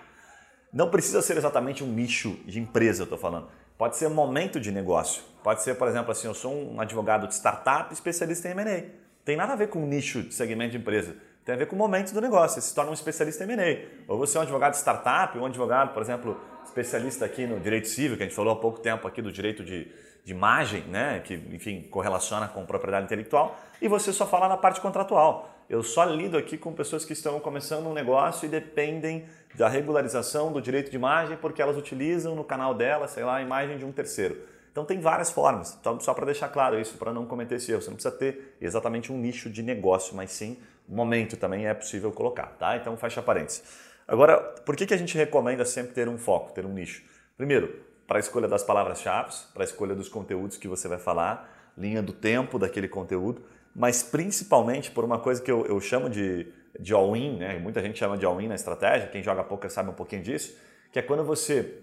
[0.73, 3.47] Não precisa ser exatamente um nicho de empresa, eu estou falando.
[3.77, 5.23] Pode ser um momento de negócio.
[5.41, 8.83] Pode ser, por exemplo, assim, eu sou um advogado de startup especialista em M&A.
[9.23, 11.79] Tem nada a ver com nicho de segmento de empresa tem a ver com o
[11.79, 12.59] momento do negócio.
[12.59, 14.11] Você se torna um especialista em M&A.
[14.11, 17.87] Ou você é um advogado de startup, um advogado, por exemplo, especialista aqui no direito
[17.87, 19.87] civil, que a gente falou há pouco tempo aqui do direito de,
[20.23, 21.21] de imagem, né?
[21.23, 25.51] que, enfim, correlaciona com propriedade intelectual, e você só fala na parte contratual.
[25.69, 30.51] Eu só lido aqui com pessoas que estão começando um negócio e dependem da regularização
[30.51, 33.85] do direito de imagem porque elas utilizam no canal dela, sei lá, a imagem de
[33.85, 34.37] um terceiro.
[34.71, 37.81] Então tem várias formas, então, só para deixar claro isso, para não cometer esse erro.
[37.81, 42.11] Você não precisa ter exatamente um nicho de negócio, mas sim momento também é possível
[42.11, 42.75] colocar, tá?
[42.75, 43.63] Então fecha parênteses.
[44.07, 47.03] Agora, por que, que a gente recomenda sempre ter um foco, ter um nicho?
[47.35, 51.73] Primeiro, para a escolha das palavras-chave, para a escolha dos conteúdos que você vai falar,
[51.77, 53.41] linha do tempo daquele conteúdo,
[53.75, 56.47] mas principalmente por uma coisa que eu, eu chamo de,
[56.79, 57.57] de all-in, né?
[57.57, 60.55] muita gente chama de all-in na estratégia, quem joga poker sabe um pouquinho disso,
[60.91, 61.79] que é quando você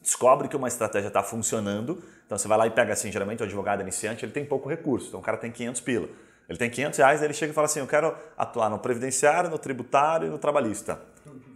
[0.00, 3.44] descobre que uma estratégia está funcionando, então você vai lá e pega assim, geralmente o
[3.44, 6.08] advogado iniciante ele tem pouco recurso, então o cara tem 500 pila.
[6.48, 9.58] Ele tem 500 reais, ele chega e fala assim, eu quero atuar no previdenciário, no
[9.58, 10.98] tributário e no trabalhista.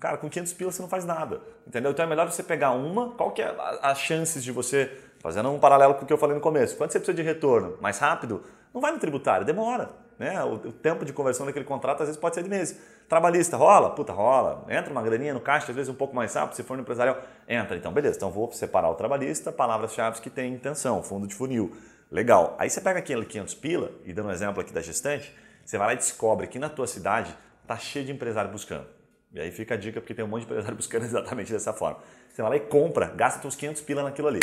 [0.00, 1.90] Cara, com 500 pilas você não faz nada, entendeu?
[1.90, 5.58] Então é melhor você pegar uma, qual que é as chances de você, fazendo um
[5.58, 7.76] paralelo com o que eu falei no começo, quanto você precisa de retorno?
[7.80, 8.42] Mais rápido?
[8.72, 9.90] Não vai no tributário, demora.
[10.18, 10.42] Né?
[10.42, 12.78] O, o tempo de conversão daquele contrato às vezes pode ser de meses.
[13.08, 13.90] Trabalhista, rola?
[13.90, 14.64] Puta, rola.
[14.68, 17.18] Entra uma graninha no caixa, às vezes um pouco mais rápido, se for no empresarial,
[17.48, 17.76] entra.
[17.76, 21.74] Então, beleza, então vou separar o trabalhista, palavras-chave que tem intenção, fundo de funil.
[22.10, 22.56] Legal.
[22.58, 25.88] Aí você pega aquele 500 pila, e dando um exemplo aqui da gestante, você vai
[25.88, 28.86] lá e descobre que na tua cidade tá cheio de empresário buscando.
[29.32, 31.98] E aí fica a dica, porque tem um monte de empresário buscando exatamente dessa forma.
[32.28, 34.40] Você vai lá e compra, gasta teus 500 pila naquilo ali.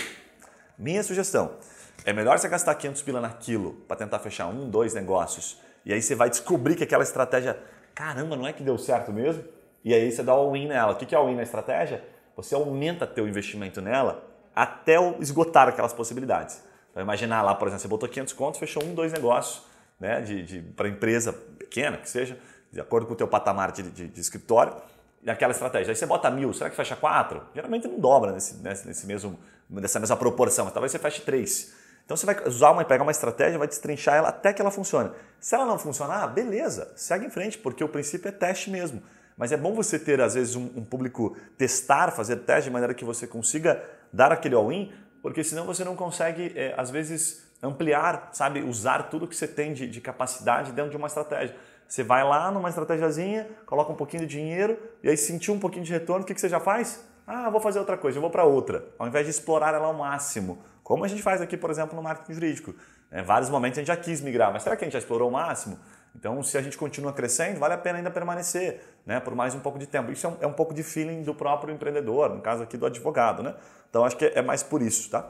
[0.78, 1.58] Minha sugestão,
[2.04, 6.02] é melhor você gastar 500 pila naquilo para tentar fechar um, dois negócios, e aí
[6.02, 7.58] você vai descobrir que aquela estratégia,
[7.94, 9.44] caramba, não é que deu certo mesmo?
[9.84, 10.94] E aí você dá all-in nela.
[10.94, 12.04] O que é all-in na estratégia?
[12.36, 14.24] Você aumenta teu investimento nela
[14.56, 16.64] até esgotar aquelas possibilidades.
[16.96, 19.62] Então, imaginar lá, por exemplo, você botou 500 contos, fechou um, dois negócios
[20.00, 22.40] né, de, de para empresa pequena, que seja,
[22.72, 24.74] de acordo com o teu patamar de, de, de escritório,
[25.22, 25.92] e aquela estratégia.
[25.92, 27.42] Aí você bota mil, será que fecha quatro?
[27.54, 29.38] Geralmente não dobra nesse, nesse mesmo,
[29.70, 31.74] nessa mesma proporção, mas talvez você feche três.
[32.06, 35.12] Então você vai usar uma, pegar uma estratégia, vai destrinchar ela até que ela funcione.
[35.38, 39.04] Se ela não funcionar, beleza, segue em frente, porque o princípio é teste mesmo.
[39.38, 42.94] Mas é bom você ter, às vezes, um, um público testar, fazer teste de maneira
[42.94, 44.94] que você consiga dar aquele all-in,
[45.26, 49.74] porque senão você não consegue, é, às vezes, ampliar, sabe, usar tudo que você tem
[49.74, 51.56] de, de, capacidade dentro de uma estratégia.
[51.88, 55.84] Você vai lá numa estratégiazinha, coloca um pouquinho de dinheiro e aí sentiu um pouquinho
[55.84, 57.04] de retorno, o que, que você já faz?
[57.26, 59.96] Ah, vou fazer outra coisa, eu vou para outra, ao invés de explorar ela ao
[59.96, 60.60] máximo.
[60.84, 62.76] Como a gente faz aqui, por exemplo, no marketing jurídico.
[63.12, 65.30] Em vários momentos a gente já quis migrar, mas será que a gente já explorou
[65.30, 65.80] o máximo?
[66.16, 69.60] Então, se a gente continua crescendo, vale a pena ainda permanecer né, por mais um
[69.60, 70.12] pouco de tempo.
[70.12, 72.86] Isso é um, é um pouco de feeling do próprio empreendedor, no caso aqui do
[72.86, 73.44] advogado.
[73.44, 73.54] Né?
[73.90, 75.30] Então, acho que é mais por isso, tá?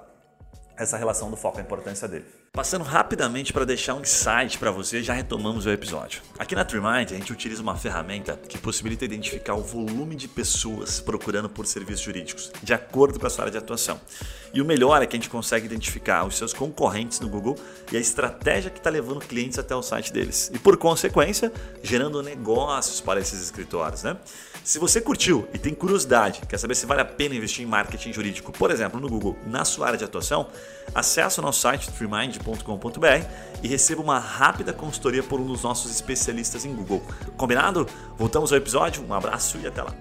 [0.77, 2.25] Essa relação do foco, a importância dele.
[2.51, 6.21] Passando rapidamente para deixar um insight para você, já retomamos o episódio.
[6.39, 10.99] Aqui na TreeMind a gente utiliza uma ferramenta que possibilita identificar o volume de pessoas
[10.99, 13.99] procurando por serviços jurídicos, de acordo com a sua área de atuação.
[14.53, 17.57] E o melhor é que a gente consegue identificar os seus concorrentes no Google
[17.91, 20.49] e a estratégia que está levando clientes até o site deles.
[20.53, 21.51] E por consequência,
[21.83, 24.03] gerando negócios para esses escritórios.
[24.03, 24.15] Né?
[24.65, 28.11] Se você curtiu e tem curiosidade, quer saber se vale a pena investir em marketing
[28.11, 30.47] jurídico, por exemplo, no Google, na sua área de atuação,
[30.95, 33.27] acesse o nosso site freemind.com.br
[33.61, 37.03] e receba uma rápida consultoria por um dos nossos especialistas em Google.
[37.37, 37.85] Combinado?
[38.17, 39.93] Voltamos ao episódio, um abraço e até lá.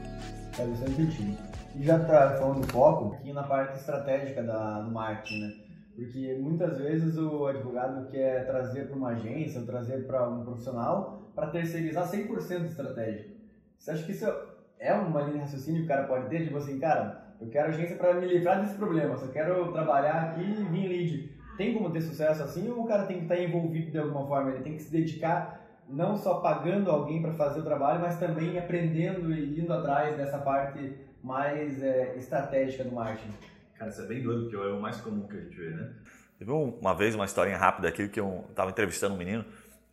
[0.59, 4.91] É, isso é e já está falando do foco, aqui na parte estratégica da, do
[4.91, 5.55] marketing, né?
[5.95, 11.31] Porque muitas vezes o advogado quer trazer para uma agência ou trazer para um profissional
[11.35, 13.35] para terceirizar 100% de estratégia.
[13.79, 14.54] Você acha que isso é
[14.93, 16.45] uma linha de raciocínio que o cara pode ter?
[16.45, 20.43] Tipo assim, cara, eu quero agência para me livrar desse problema, só quero trabalhar aqui
[20.43, 21.35] e vir lead.
[21.57, 24.27] Tem como ter sucesso assim ou o cara tem que estar tá envolvido de alguma
[24.27, 24.51] forma?
[24.51, 28.59] Ele tem que se dedicar não só pagando alguém para fazer o trabalho, mas também
[28.59, 33.33] aprendendo e indo atrás dessa parte mais é, estratégica do marketing.
[33.79, 35.91] Cara, isso é bem doido, porque é o mais comum que a gente vê, né?
[36.39, 39.45] Teve uma vez uma historinha rápida aqui que eu estava entrevistando um menino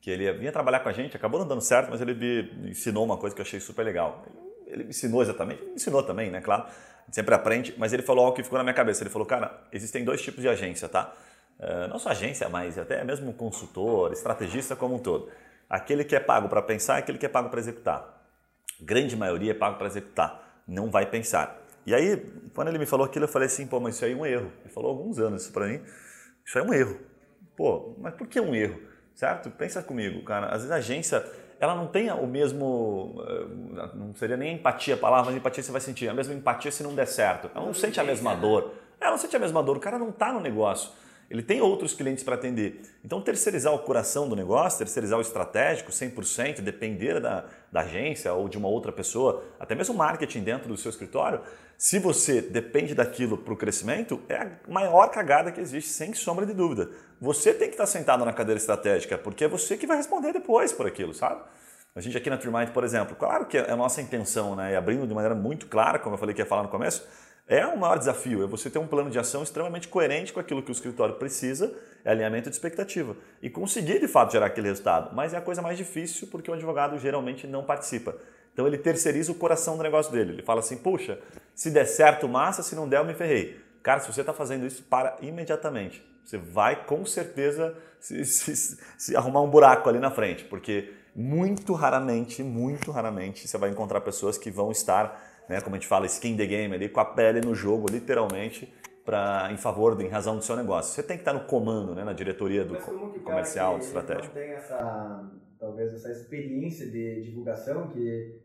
[0.02, 3.06] que ele vinha trabalhar com a gente, acabou não dando certo, mas ele me ensinou
[3.06, 4.24] uma coisa que eu achei super legal.
[4.26, 6.42] Ele me ensinou exatamente, me ensinou também, né?
[6.42, 6.66] Claro,
[7.12, 9.04] sempre aprende, mas ele falou algo que ficou na minha cabeça.
[9.04, 11.14] Ele falou, cara, existem dois tipos de agência, tá?
[11.60, 15.30] Uh, não só agência, mas até mesmo consultor, estrategista como um todo.
[15.70, 18.22] Aquele que é pago para pensar e aquele que é pago para executar.
[18.82, 21.62] Grande maioria é pago para executar, não vai pensar.
[21.86, 22.18] E aí,
[22.54, 24.52] quando ele me falou aquilo, eu falei assim, pô, mas isso aí é um erro.
[24.64, 25.82] Ele falou alguns anos isso para mim.
[26.46, 27.00] Isso é um erro.
[27.56, 28.80] Pô, mas por que um erro?
[29.16, 29.50] Certo?
[29.52, 30.48] Pensa comigo, cara.
[30.48, 31.26] Às vezes a agência,
[31.62, 35.72] ela não tem o mesmo, eh, não seria nem empatia a palavra, mas empatia você
[35.72, 36.10] vai sentir.
[36.10, 37.52] A mesma empatia se não der certo.
[37.54, 38.74] Ela não sente a mesma dor.
[39.00, 39.78] Ela não sente a mesma dor.
[39.78, 40.90] O cara não está no negócio
[41.32, 42.82] ele tem outros clientes para atender.
[43.04, 48.50] Então, terceirizar o coração do negócio, terceirizar o estratégico 100%, depender da, da agência ou
[48.50, 51.42] de uma outra pessoa, até mesmo marketing dentro do seu escritório,
[51.78, 56.46] se você depende daquilo para o crescimento, é a maior cagada que existe, sem sombra
[56.46, 56.90] de dúvida.
[57.20, 60.74] Você tem que estar sentado na cadeira estratégica, porque é você que vai responder depois
[60.74, 61.42] por aquilo, sabe?
[61.96, 64.76] A gente aqui na TreeMind, por exemplo, claro que é a nossa intenção, né, e
[64.76, 67.08] abrindo de maneira muito clara, como eu falei que ia falar no começo,
[67.48, 70.64] é o maior desafio, é você ter um plano de ação extremamente coerente com aquilo
[70.64, 71.74] que o escritório precisa,
[72.06, 75.14] é alinhamento de expectativa, e conseguir de fato gerar aquele resultado.
[75.16, 78.16] Mas é a coisa mais difícil porque o advogado geralmente não participa.
[78.54, 80.34] Então ele terceiriza o coração do negócio dele.
[80.34, 81.20] Ele fala assim: puxa,
[81.56, 83.60] se der certo, massa, se não der, eu me ferrei.
[83.82, 86.06] Cara, se você está fazendo isso, para imediatamente.
[86.24, 91.74] Você vai com certeza se, se, se arrumar um buraco ali na frente, porque muito
[91.74, 96.06] raramente, muito raramente você vai encontrar pessoas que vão estar né, como a gente fala,
[96.06, 98.72] skin the game ali, com a pele no jogo, literalmente,
[99.04, 100.94] para em favor, em razão do seu negócio.
[100.94, 102.78] Você tem que estar no comando, né, na diretoria do
[103.24, 104.28] comercial, do estratégico.
[104.28, 108.40] Não tem essa, talvez essa experiência de divulgação que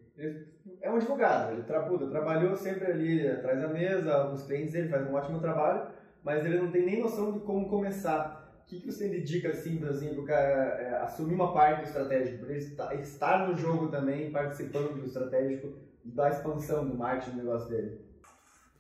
[0.81, 5.15] é um advogado, ele trabalhou sempre ali atrás da mesa, os clientes dele faz um
[5.15, 5.89] ótimo trabalho,
[6.25, 8.45] mas ele não tem nem noção de como começar.
[8.63, 11.53] O que, que você tem de dica assim, assim para o cara é, assumir uma
[11.53, 15.73] parte do estratégico, para ele estar no jogo também, participando do estratégico
[16.15, 18.01] da expansão do marketing do negócio dele?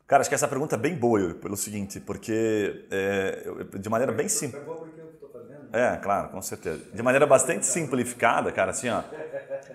[0.06, 3.44] Cara, acho que essa pergunta é bem boa pelo seguinte, porque é,
[3.78, 4.62] de maneira bem simples.
[5.72, 6.84] É, claro, com certeza.
[6.94, 9.02] De maneira bastante simplificada, cara, assim, ó,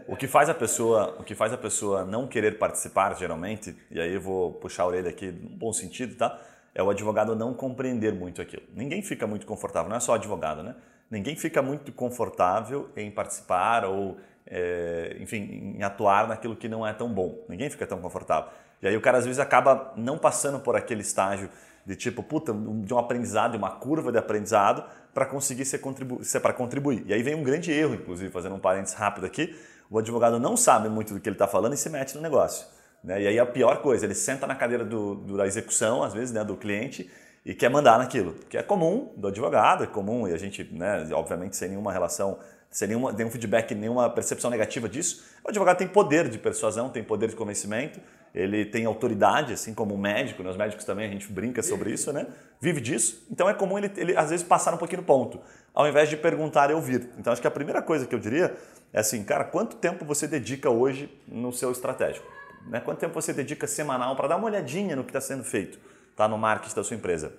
[0.07, 3.99] o que faz a pessoa, o que faz a pessoa não querer participar geralmente, e
[3.99, 6.39] aí eu vou puxar a orelha aqui no bom sentido, tá?
[6.73, 8.63] É o advogado não compreender muito aquilo.
[8.73, 10.75] Ninguém fica muito confortável, não é só advogado, né?
[11.09, 16.93] Ninguém fica muito confortável em participar ou é, enfim, em atuar naquilo que não é
[16.93, 17.43] tão bom.
[17.47, 18.49] Ninguém fica tão confortável.
[18.81, 21.49] E aí o cara às vezes acaba não passando por aquele estágio
[21.85, 26.23] de tipo, puta, de um aprendizado, de uma curva de aprendizado para conseguir ser, contribu
[26.23, 27.03] ser para contribuir.
[27.05, 29.55] E aí vem um grande erro, inclusive, fazendo um parênteses rápido aqui,
[29.89, 32.65] o advogado não sabe muito do que ele está falando e se mete no negócio.
[33.03, 33.23] Né?
[33.23, 36.31] E aí a pior coisa, ele senta na cadeira do, do, da execução, às vezes,
[36.31, 37.09] né, do cliente,
[37.45, 41.07] e quer mandar naquilo, que é comum do advogado, é comum, e a gente, né,
[41.11, 42.37] obviamente, sem nenhuma relação
[42.71, 45.23] sem nenhuma, nenhum feedback, nenhuma percepção negativa disso.
[45.43, 47.99] O advogado tem poder de persuasão, tem poder de convencimento,
[48.33, 50.49] ele tem autoridade, assim como o médico, né?
[50.49, 52.27] os médicos também, a gente brinca sobre isso, né?
[52.61, 53.27] vive disso.
[53.29, 55.41] Então é comum ele, ele, às vezes, passar um pouquinho no ponto,
[55.73, 57.09] ao invés de perguntar e ouvir.
[57.17, 58.55] Então acho que a primeira coisa que eu diria
[58.93, 62.25] é assim, cara, quanto tempo você dedica hoje no seu estratégico?
[62.67, 62.79] Né?
[62.79, 65.77] Quanto tempo você dedica semanal para dar uma olhadinha no que está sendo feito
[66.15, 66.25] tá?
[66.25, 67.33] no marketing da sua empresa?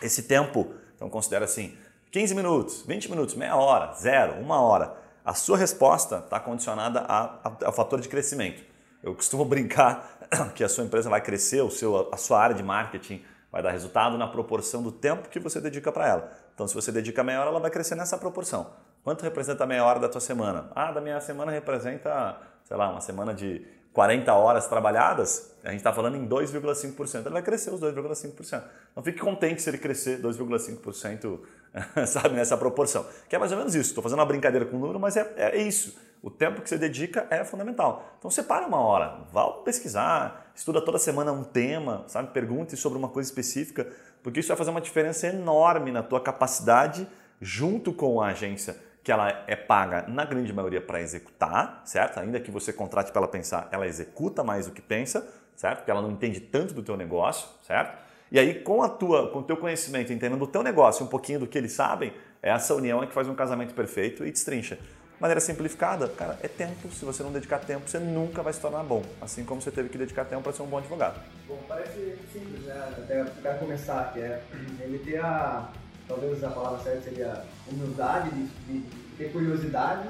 [0.00, 1.76] Esse tempo, então considera assim,
[2.10, 4.94] 15 minutos, 20 minutos, meia hora, zero, uma hora.
[5.22, 8.62] A sua resposta está condicionada ao fator de crescimento.
[9.02, 10.18] Eu costumo brincar
[10.54, 13.72] que a sua empresa vai crescer, o seu, a sua área de marketing vai dar
[13.72, 16.32] resultado na proporção do tempo que você dedica para ela.
[16.54, 18.70] Então, se você dedica meia hora, ela vai crescer nessa proporção.
[19.04, 20.70] Quanto representa meia hora da tua semana?
[20.74, 23.66] Ah, da minha semana representa, sei lá, uma semana de
[23.98, 27.22] 40 horas trabalhadas, a gente está falando em 2,5%.
[27.22, 28.62] Ele vai crescer os 2,5%.
[28.94, 31.40] Não fique contente se ele crescer 2,5%,
[32.06, 33.04] sabe, nessa proporção.
[33.28, 33.88] Que é mais ou menos isso.
[33.88, 35.98] Estou fazendo uma brincadeira com o número, mas é, é isso.
[36.22, 38.14] O tempo que você dedica é fundamental.
[38.20, 42.32] Então separa uma hora, vá pesquisar, estuda toda semana um tema, sabe?
[42.32, 43.84] Pergunte sobre uma coisa específica,
[44.22, 47.04] porque isso vai fazer uma diferença enorme na tua capacidade
[47.40, 48.76] junto com a agência
[49.08, 52.20] que ela é paga na grande maioria para executar, certo?
[52.20, 55.78] Ainda que você contrate para ela pensar, ela executa mais do que pensa, certo?
[55.78, 57.96] Porque ela não entende tanto do teu negócio, certo?
[58.30, 61.40] E aí com a tua, com o teu conhecimento, entendendo do teu negócio, um pouquinho
[61.40, 64.74] do que eles sabem, essa união é que faz um casamento perfeito e destrincha.
[64.76, 66.92] De maneira simplificada, cara, é tempo.
[66.92, 69.02] Se você não dedicar tempo, você nunca vai se tornar bom.
[69.22, 71.18] Assim como você teve que dedicar tempo para ser um bom advogado.
[71.46, 72.94] Bom, parece simples, né?
[72.94, 74.42] Até o cara começar, que é
[74.84, 75.70] ele ter a
[76.08, 78.84] talvez a palavra certa seria humildade, de, de
[79.16, 80.08] ter curiosidade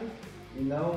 [0.56, 0.92] e não,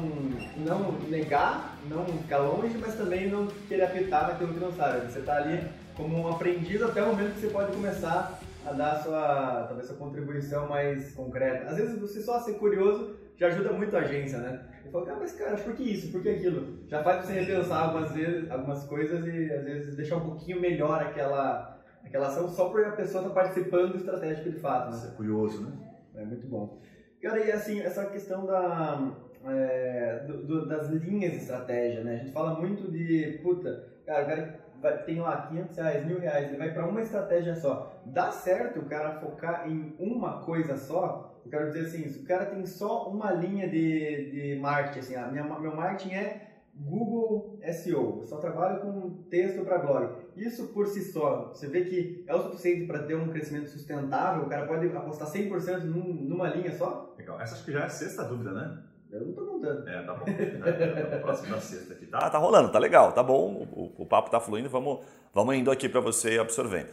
[0.58, 5.12] não negar, não ficar longe, mas também não querer apertar naquilo que não sabe.
[5.12, 8.92] Você está ali como um aprendiz até o momento que você pode começar a dar
[8.94, 11.70] a sua, talvez, sua contribuição mais concreta.
[11.70, 14.62] Às vezes você só ser curioso já ajuda muito a agência, né?
[14.86, 16.12] Eu falo, cara, mas cara, por que isso?
[16.12, 16.80] Por que aquilo?
[16.88, 21.02] Já faz você repensar algumas vezes, algumas coisas e às vezes deixar um pouquinho melhor
[21.02, 21.81] aquela
[22.12, 24.92] aquela ação só porque a pessoa está participando do estratégico de fato.
[24.92, 24.98] Né?
[24.98, 25.72] Isso é curioso, né?
[26.16, 26.82] É muito bom.
[27.22, 29.14] Cara, e assim, essa questão da,
[29.48, 32.16] é, do, do, das linhas de estratégia, né?
[32.16, 36.20] A gente fala muito de, puta, cara, o cara vai, tem lá 500 reais, mil
[36.20, 38.02] reais, ele vai para uma estratégia só.
[38.06, 41.40] Dá certo o cara focar em uma coisa só?
[41.46, 45.16] Eu quero dizer assim, se o cara tem só uma linha de, de marketing, assim,
[45.16, 50.21] a minha, meu marketing é Google SEO, eu só trabalho com texto para blog.
[50.36, 54.44] Isso por si só, você vê que é o suficiente para ter um crescimento sustentável?
[54.44, 57.14] O cara pode apostar 100% num, numa linha só?
[57.18, 57.40] Legal.
[57.40, 58.82] Essa acho que já é a sexta dúvida, né?
[59.12, 59.88] Eu não tô contando.
[59.88, 60.26] É, tá bom.
[60.28, 62.06] É, próximo da sexta aqui.
[62.06, 63.68] Tá, tá rolando, tá legal, tá bom.
[63.72, 65.00] O, o papo tá fluindo, vamos,
[65.34, 66.88] vamos indo aqui para você absorvendo.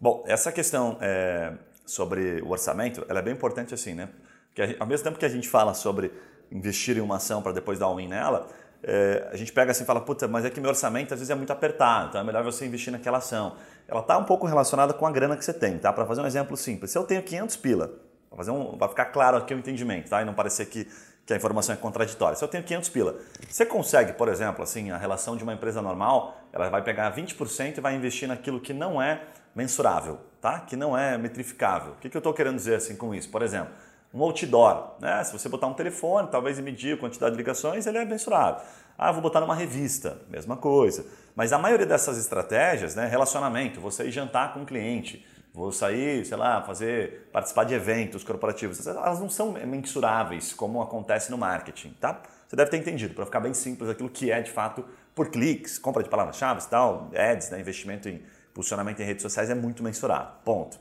[0.00, 1.52] Bom, essa questão é,
[1.84, 4.08] sobre o orçamento, ela é bem importante assim, né?
[4.54, 6.12] Porque ao mesmo tempo que a gente fala sobre
[6.50, 8.48] investir em uma ação para depois dar um win nela,
[8.86, 11.30] é, a gente pega assim e fala, puta, mas é que meu orçamento às vezes
[11.30, 13.56] é muito apertado, então é melhor você investir naquela ação.
[13.88, 15.92] Ela está um pouco relacionada com a grana que você tem, tá?
[15.92, 17.90] Para fazer um exemplo simples, se eu tenho 500 pila,
[18.28, 20.20] para fazer um, ficar claro aqui o entendimento, tá?
[20.20, 20.86] E não parecer que,
[21.24, 22.36] que a informação é contraditória.
[22.36, 23.16] Se eu tenho 500 pila,
[23.48, 27.78] você consegue, por exemplo, assim, a relação de uma empresa normal, ela vai pegar 20%
[27.78, 29.22] e vai investir naquilo que não é
[29.54, 30.60] mensurável, tá?
[30.60, 31.92] Que não é metrificável.
[31.92, 33.30] O que, que eu estou querendo dizer assim com isso?
[33.30, 33.72] Por exemplo,
[34.14, 35.24] um outdoor, né?
[35.24, 38.62] Se você botar um telefone, talvez medir a quantidade de ligações, ele é mensurável.
[38.96, 41.04] Ah, vou botar numa revista, mesma coisa.
[41.34, 46.24] Mas a maioria dessas estratégias, né, relacionamento, vou sair jantar com um cliente, vou sair,
[46.24, 51.90] sei lá, fazer, participar de eventos corporativos, elas não são mensuráveis como acontece no marketing,
[52.00, 52.22] tá?
[52.46, 55.76] Você deve ter entendido, para ficar bem simples, aquilo que é de fato por cliques,
[55.76, 58.22] compra de palavras-chave e tal, ads, né, investimento em
[58.52, 60.34] posicionamento em redes sociais é muito mensurável.
[60.44, 60.76] Ponto.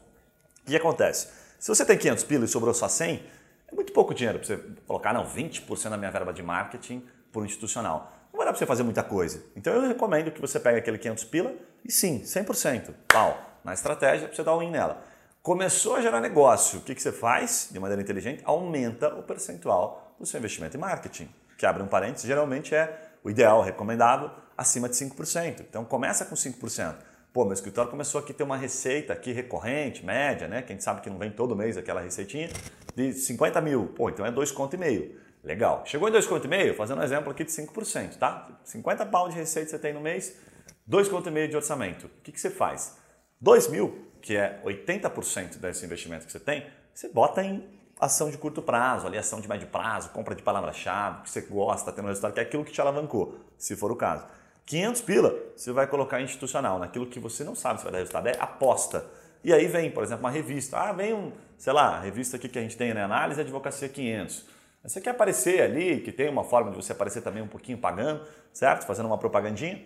[0.61, 1.29] O que acontece?
[1.63, 3.23] Se você tem 500 pilas e sobrou só 100,
[3.71, 7.45] é muito pouco dinheiro para você colocar, não, 20% da minha verba de marketing por
[7.45, 8.11] institucional.
[8.33, 9.41] Não vai dar para você fazer muita coisa.
[9.55, 11.53] Então eu recomendo que você pegue aquele 500 pila
[11.85, 15.01] e sim, 100%, pau, na estratégia para você dar um in nela.
[15.41, 18.41] Começou a gerar negócio, o que, que você faz de maneira inteligente?
[18.43, 23.29] Aumenta o percentual do seu investimento em marketing, que abre um parênteses, geralmente é o
[23.29, 25.61] ideal, recomendável, acima de 5%.
[25.61, 27.12] Então começa com 5%.
[27.33, 30.61] Pô, meu escritório começou aqui a ter uma receita aqui recorrente, média, né?
[30.61, 32.47] Que a gente sabe que não vem todo mês aquela receitinha,
[32.95, 33.87] de 50 mil.
[33.87, 35.19] Pô, então é dois conto e meio.
[35.43, 35.81] Legal.
[35.83, 38.47] Chegou em dois conto e meio, fazendo um exemplo aqui de 5%, tá?
[38.63, 40.37] 50 pau de receita você tem no mês,
[40.85, 42.05] dois conto e meio de orçamento.
[42.05, 42.99] O que, que você faz?
[43.41, 47.67] 2 mil, que é 80% desse investimento que você tem, você bota em
[47.99, 51.91] ação de curto prazo, ali ação de médio prazo, compra de palavra-chave, que você gosta,
[51.91, 54.23] tendo resultado, que é aquilo que te alavancou, se for o caso.
[54.65, 58.27] 500 pila, você vai colocar institucional, naquilo que você não sabe se vai dar resultado,
[58.27, 59.05] é aposta.
[59.43, 60.77] E aí vem, por exemplo, uma revista.
[60.77, 63.03] Ah, vem um, sei lá, revista aqui que a gente tem, né?
[63.03, 64.45] Análise Advocacia 500.
[64.83, 68.21] Você quer aparecer ali, que tem uma forma de você aparecer também um pouquinho pagando,
[68.53, 68.85] certo?
[68.85, 69.81] Fazendo uma propagandinha.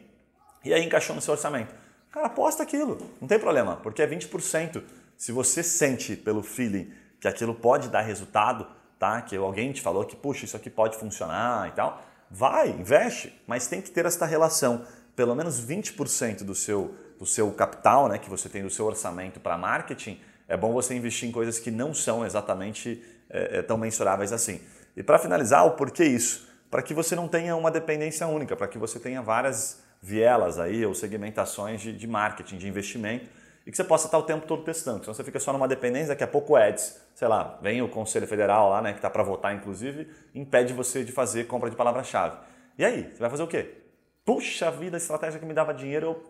[0.63, 1.73] E aí encaixou no seu orçamento.
[2.11, 4.83] Cara, aposta aquilo, não tem problema, porque é 20%.
[5.15, 8.67] Se você sente pelo feeling que aquilo pode dar resultado,
[8.99, 9.21] tá?
[9.21, 13.67] Que alguém te falou que, puxa, isso aqui pode funcionar e tal, Vai, investe, mas
[13.67, 14.85] tem que ter esta relação.
[15.15, 19.39] Pelo menos 20% do seu, do seu capital, né, que você tem do seu orçamento
[19.39, 24.31] para marketing, é bom você investir em coisas que não são exatamente é, tão mensuráveis
[24.31, 24.61] assim.
[24.95, 26.47] E para finalizar, o porquê isso?
[26.69, 30.85] Para que você não tenha uma dependência única, para que você tenha várias vielas aí
[30.85, 33.27] ou segmentações de, de marketing, de investimento
[33.67, 35.01] e que você possa estar o tempo todo testando.
[35.01, 37.89] Senão você fica só numa dependência, daqui a pouco o ads, sei lá, vem o
[37.89, 41.75] Conselho Federal lá, né, que está para votar inclusive, impede você de fazer compra de
[41.75, 42.37] palavra-chave.
[42.79, 43.83] E aí, você vai fazer o quê?
[44.27, 46.23] puxa vida, a estratégia que me dava dinheiro, eu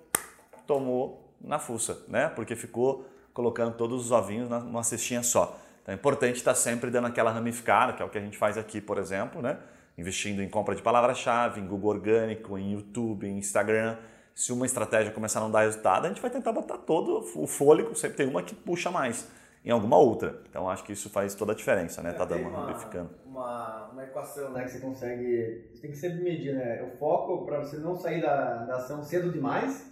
[0.68, 2.30] tomou na fuça, né?
[2.30, 5.60] Porque ficou colocando todos os ovinhos numa cestinha só.
[5.82, 8.56] Então é importante estar sempre dando aquela ramificada, que é o que a gente faz
[8.56, 9.58] aqui, por exemplo, né?
[9.98, 13.98] Investindo em compra de palavra-chave, em Google Orgânico, em YouTube, em Instagram.
[14.38, 17.48] Se uma estratégia começar a não dar resultado, a gente vai tentar botar todo o
[17.48, 19.28] fôlego, sempre tem uma que puxa mais
[19.66, 20.44] em alguma outra.
[20.48, 22.12] Então acho que isso faz toda a diferença, né?
[22.12, 23.10] É, tá dando uma, ramificando.
[23.26, 25.68] Uma, uma equação né, que você consegue.
[25.74, 26.84] Você tem que sempre medir, né?
[26.84, 29.92] O foco para você não sair da, da ação cedo demais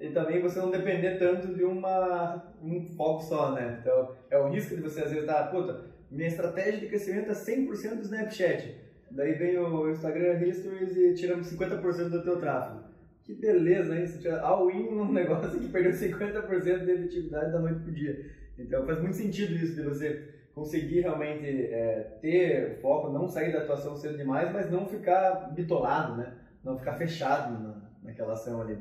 [0.00, 3.76] e também você não depender tanto de uma, um foco só, né?
[3.78, 7.34] Então, é o risco de você às vezes estar, puta, minha estratégia de crescimento é
[7.34, 8.74] 100% do Snapchat.
[9.10, 12.91] Daí vem o Instagram Histories e tira 50% do teu tráfego.
[13.24, 14.06] Que beleza, hein?
[14.06, 18.30] Você tira all-in num negócio que perdeu 50% de efetividade da noite pro dia.
[18.58, 23.60] Então faz muito sentido isso de você conseguir realmente é, ter foco, não sair da
[23.60, 26.34] atuação cedo demais, mas não ficar bitolado, né?
[26.62, 28.78] Não ficar fechado na, naquela ação ali.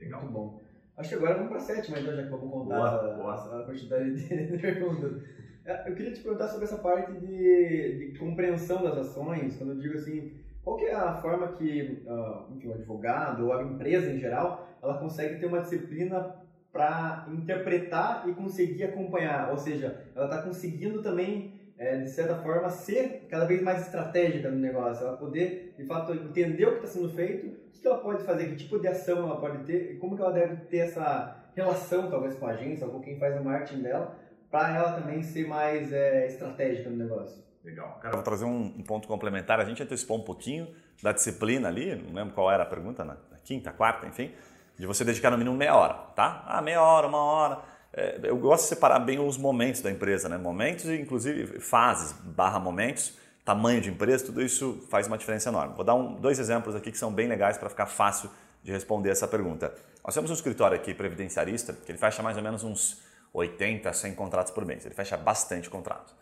[0.00, 0.20] Legal.
[0.20, 0.62] Muito bom.
[0.96, 3.62] Acho que agora vamos para a sétima, então, já que vamos contar boa, a, boa.
[3.62, 5.22] a, quantidade de perguntas.
[5.64, 9.78] É, eu queria te perguntar sobre essa parte de, de compreensão das ações, quando eu
[9.78, 10.32] digo assim,
[10.64, 14.98] qual que é a forma que uh, o advogado ou a empresa em geral, ela
[14.98, 16.36] consegue ter uma disciplina
[16.72, 22.70] para interpretar e conseguir acompanhar, ou seja, ela está conseguindo também é, de certa forma,
[22.70, 26.88] ser cada vez mais estratégica no negócio, ela poder, de fato, entender o que está
[26.88, 29.96] sendo feito, o que ela pode fazer, que tipo de ação ela pode ter, e
[29.96, 33.38] como que ela deve ter essa relação, talvez, com a agência ou com quem faz
[33.40, 34.16] o marketing dela,
[34.48, 37.42] para ela também ser mais é, estratégica no negócio.
[37.64, 37.98] Legal.
[38.00, 39.60] Cara, vou trazer um, um, ponto complementar.
[39.60, 40.68] A gente antecipou um pouquinho
[41.02, 44.32] da disciplina ali, não lembro qual era a pergunta, na quinta, quarta, enfim,
[44.78, 46.44] de você dedicar no mínimo meia hora, tá?
[46.46, 50.28] Ah, meia hora, uma hora é, eu gosto de separar bem os momentos da empresa,
[50.28, 50.38] né?
[50.38, 53.12] Momentos e inclusive fases barra momentos,
[53.44, 55.74] tamanho de empresa, tudo isso faz uma diferença enorme.
[55.74, 58.30] Vou dar um, dois exemplos aqui que são bem legais para ficar fácil
[58.62, 59.74] de responder essa pergunta.
[60.02, 63.02] Nós temos um escritório aqui previdenciarista que ele fecha mais ou menos uns
[63.34, 64.86] 80, 100 contratos por mês.
[64.86, 66.14] Ele fecha bastante contrato.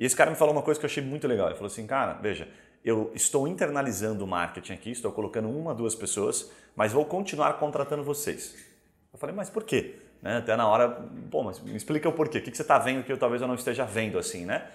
[0.00, 1.48] E esse cara me falou uma coisa que eu achei muito legal.
[1.48, 2.48] Ele falou assim, cara, veja,
[2.82, 8.02] eu estou internalizando o marketing aqui, estou colocando uma, duas pessoas, mas vou continuar contratando
[8.02, 8.56] vocês.
[9.12, 9.96] Eu falei, mas por quê?
[10.22, 10.38] Né?
[10.38, 10.88] Até na hora,
[11.30, 13.48] pô, mas me explica o porquê, o que, você está vendo que eu talvez eu
[13.48, 14.66] não esteja vendo assim, né?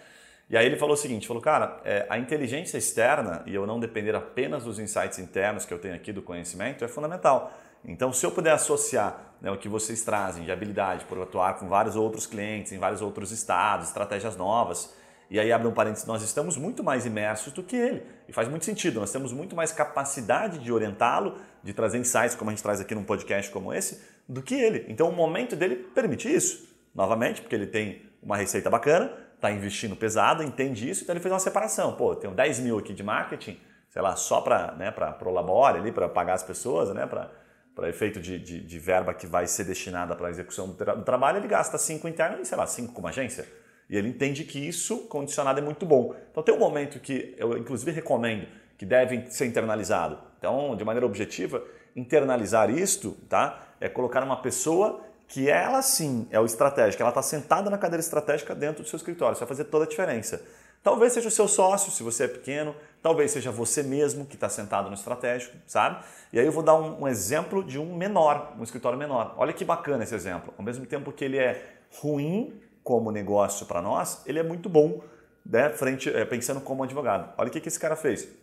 [0.47, 3.79] E aí ele falou o seguinte, falou, cara, é, a inteligência externa e eu não
[3.79, 7.51] depender apenas dos insights internos que eu tenho aqui do conhecimento é fundamental.
[7.83, 11.67] Então, se eu puder associar né, o que vocês trazem de habilidade por atuar com
[11.67, 14.93] vários outros clientes em vários outros estados, estratégias novas,
[15.29, 18.03] e aí abre um parênteses, nós estamos muito mais imersos do que ele.
[18.27, 22.49] E faz muito sentido, nós temos muito mais capacidade de orientá-lo, de trazer insights, como
[22.49, 24.85] a gente traz aqui num podcast como esse, do que ele.
[24.87, 26.73] Então o momento dele permite isso.
[26.93, 31.31] Novamente, porque ele tem uma receita bacana, está investindo pesado, entende isso, então ele fez
[31.31, 31.93] uma separação.
[31.93, 33.59] Pô, eu tenho 10 mil aqui de marketing,
[33.89, 38.19] sei lá, só para né, o labore ali, para pagar as pessoas, né, para efeito
[38.19, 41.37] de, de, de, verba que vai ser destinada para a execução do, tra do, trabalho,
[41.37, 43.45] ele gasta 5 interno e, sei lá, 5 com uma agência.
[43.89, 46.15] E ele entende que isso condicionado é muito bom.
[46.31, 50.17] Então tem um momento que eu inclusive recomendo que deve ser internalizado.
[50.37, 51.63] Então, de maneira objetiva,
[51.95, 53.63] internalizar isto, tá?
[53.79, 58.01] É colocar uma pessoa que ela sim é o estratégico, ela está sentada na cadeira
[58.01, 60.45] estratégica dentro do seu escritório, isso vai fazer toda a diferença.
[60.83, 64.47] Talvez seja o seu sócio, se você é pequeno, talvez seja você mesmo que está
[64.47, 66.05] sentado no estratégico, sabe?
[66.31, 69.33] E aí eu vou dar um, um, exemplo de um menor, um escritório menor.
[69.35, 70.53] Olha que bacana esse exemplo.
[70.55, 75.01] Ao mesmo tempo que ele é ruim como negócio para nós, ele é muito bom,
[75.43, 77.33] né, frente, é, pensando como advogado.
[77.35, 78.25] Olha o que, que esse cara fez.
[78.25, 78.33] Ele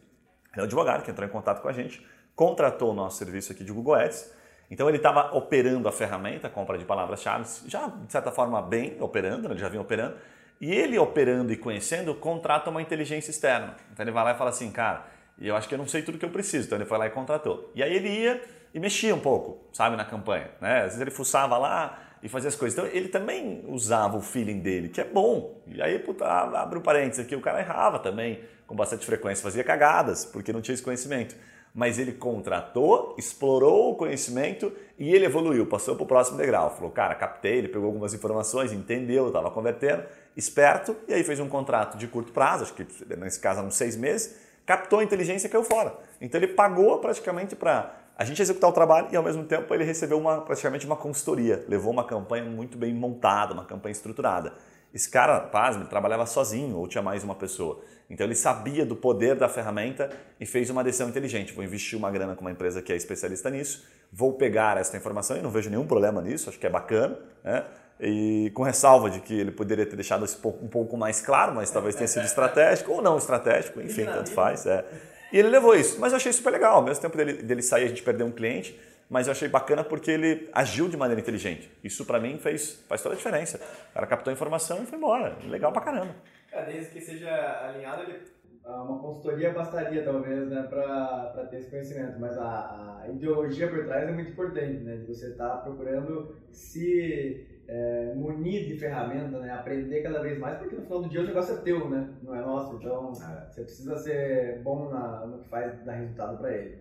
[0.57, 3.63] é um advogado que entrou em contato com a gente, contratou o nosso serviço aqui
[3.63, 4.35] de Google Ads,
[4.69, 9.01] então ele estava operando a ferramenta, a compra de palavras-chave, já de certa forma bem
[9.01, 10.17] operando, né, ele já vinha operando,
[10.61, 13.77] e ele operando e conhecendo, contrata uma inteligência externa.
[13.93, 15.07] Então ele vai lá e fala assim, cara,
[15.39, 17.11] eu acho que eu não sei tudo que eu preciso, então ele foi lá e
[17.11, 17.71] contratou.
[17.77, 18.43] E aí ele ia
[18.75, 20.51] e mexia um pouco, sabe, na campanha.
[20.61, 20.79] Né?
[20.79, 22.79] Às vezes ele fuçava lá, e fazer as coisas.
[22.79, 25.61] Então ele também usava o feeling dele, que é bom.
[25.67, 29.65] E aí, puta, abre um parênteses aqui, o cara errava também com bastante frequência, fazia
[29.65, 31.35] cagadas, porque não tinha esse conhecimento.
[31.75, 36.71] Mas ele contratou, explorou o conhecimento e ele evoluiu, passou para o próximo degrau.
[36.71, 40.05] Falou, cara, captei, ele pegou algumas informações, entendeu, estava convertendo,
[40.37, 43.97] esperto, e aí fez um contrato de curto prazo, acho que nesse caso uns seis
[43.97, 45.97] meses, captou a inteligência e caiu fora.
[46.21, 49.83] Então ele pagou praticamente para a gente executar o trabalho e ao mesmo tempo ele
[49.83, 54.53] recebeu uma, praticamente uma consultoria, levou uma campanha muito bem montada, uma campanha estruturada.
[54.95, 57.83] Esse cara, pasme, trabalhava sozinho ou tinha mais uma pessoa.
[58.09, 60.09] Então ele sabia do poder da ferramenta
[60.39, 61.53] e fez uma decisão inteligente.
[61.53, 65.37] Vou investir uma grana com uma empresa que é especialista nisso, vou pegar essa informação
[65.37, 67.19] e não vejo nenhum problema nisso, acho que é bacana.
[67.43, 67.65] Né?
[68.01, 71.73] E com ressalva de que ele poderia ter deixado isso um pouco mais claro, mas
[71.73, 74.65] talvez tenha sido estratégico ou não estratégico, enfim, tanto faz.
[74.65, 74.85] É.
[75.33, 75.99] E ele levou isso.
[76.01, 76.77] Mas eu achei super legal.
[76.77, 78.79] Ao mesmo tempo dele, dele sair, a gente perdeu um cliente,
[79.09, 81.71] mas eu achei bacana porque ele agiu de maneira inteligente.
[81.83, 83.61] Isso para mim fez, faz toda a diferença.
[83.91, 85.37] O cara captou a informação e foi embora.
[85.45, 86.15] Legal pra caramba.
[86.53, 87.31] É, desde que seja
[87.67, 88.21] alinhado, ele,
[88.65, 94.09] uma consultoria bastaria talvez né, para ter esse conhecimento, mas a, a, ideologia por trás
[94.09, 94.97] é muito importante, né?
[94.97, 99.51] De você estar tá procurando se é, munir de ferramenta, né?
[99.51, 102.09] Aprender cada vez mais, porque no final do dia o negócio é teu, né?
[102.23, 102.77] Não é nosso.
[102.77, 103.51] Então é.
[103.51, 106.79] você precisa ser bom na, no que faz dar resultado para ele.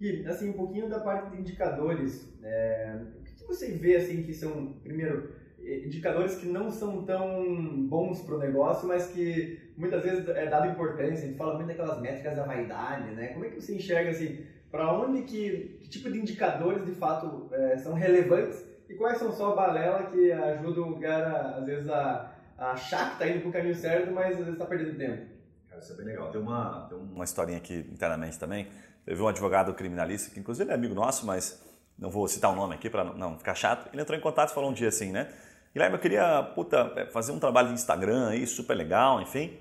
[0.00, 4.22] E assim um pouquinho da parte de indicadores, é, o que, que você vê assim
[4.22, 5.34] que são primeiro
[5.66, 10.68] indicadores que não são tão bons para o negócio, mas que muitas vezes é dado
[10.68, 11.24] importância.
[11.24, 13.28] A gente fala muito daquelas métricas da vaidade, né?
[13.28, 14.44] Como é que você enxerga assim?
[14.70, 19.32] Para onde que, que tipo de indicadores de fato é, são relevantes e quais são
[19.32, 23.48] só balela que ajudam o cara, às vezes, a, a achar que está indo para
[23.48, 25.26] o caminho certo, mas às vezes está perdendo tempo?
[25.68, 26.30] Cara, isso é bem legal.
[26.30, 28.68] Tem uma, tem uma historinha aqui internamente também.
[29.04, 31.62] Teve um advogado criminalista, que inclusive é amigo nosso, mas
[31.98, 33.88] não vou citar o nome aqui para não ficar chato.
[33.92, 35.32] Ele entrou em contato e falou um dia assim, né?
[35.72, 39.58] Guilherme, eu queria puta, é, fazer um trabalho de Instagram aí, super legal, enfim.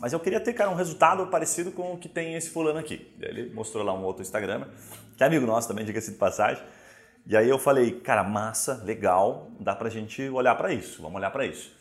[0.00, 3.14] Mas eu queria ter, cara, um resultado parecido com o que tem esse fulano aqui.
[3.20, 4.66] Ele mostrou lá um outro Instagram,
[5.16, 6.62] que é amigo nosso também, diga-se de passagem.
[7.26, 11.30] E aí eu falei, cara, massa, legal, dá pra gente olhar para isso, vamos olhar
[11.30, 11.74] para isso.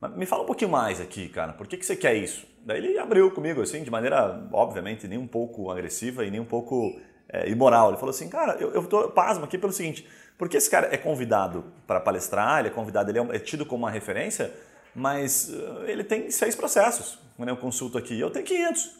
[0.00, 2.46] Mas me fala um pouquinho mais aqui, cara, por que, que você quer isso?
[2.64, 6.44] Daí ele abriu comigo, assim, de maneira, obviamente, nem um pouco agressiva e nem um
[6.44, 7.88] pouco é, imoral.
[7.88, 10.06] Ele falou assim, cara, eu, eu tô pasmo aqui pelo seguinte,
[10.38, 13.84] porque esse cara é convidado para palestrar, ele é convidado, ele é, é tido como
[13.84, 14.52] uma referência,
[14.94, 18.96] mas uh, ele tem seis processos, quando eu consulto aqui, eu tenho 500,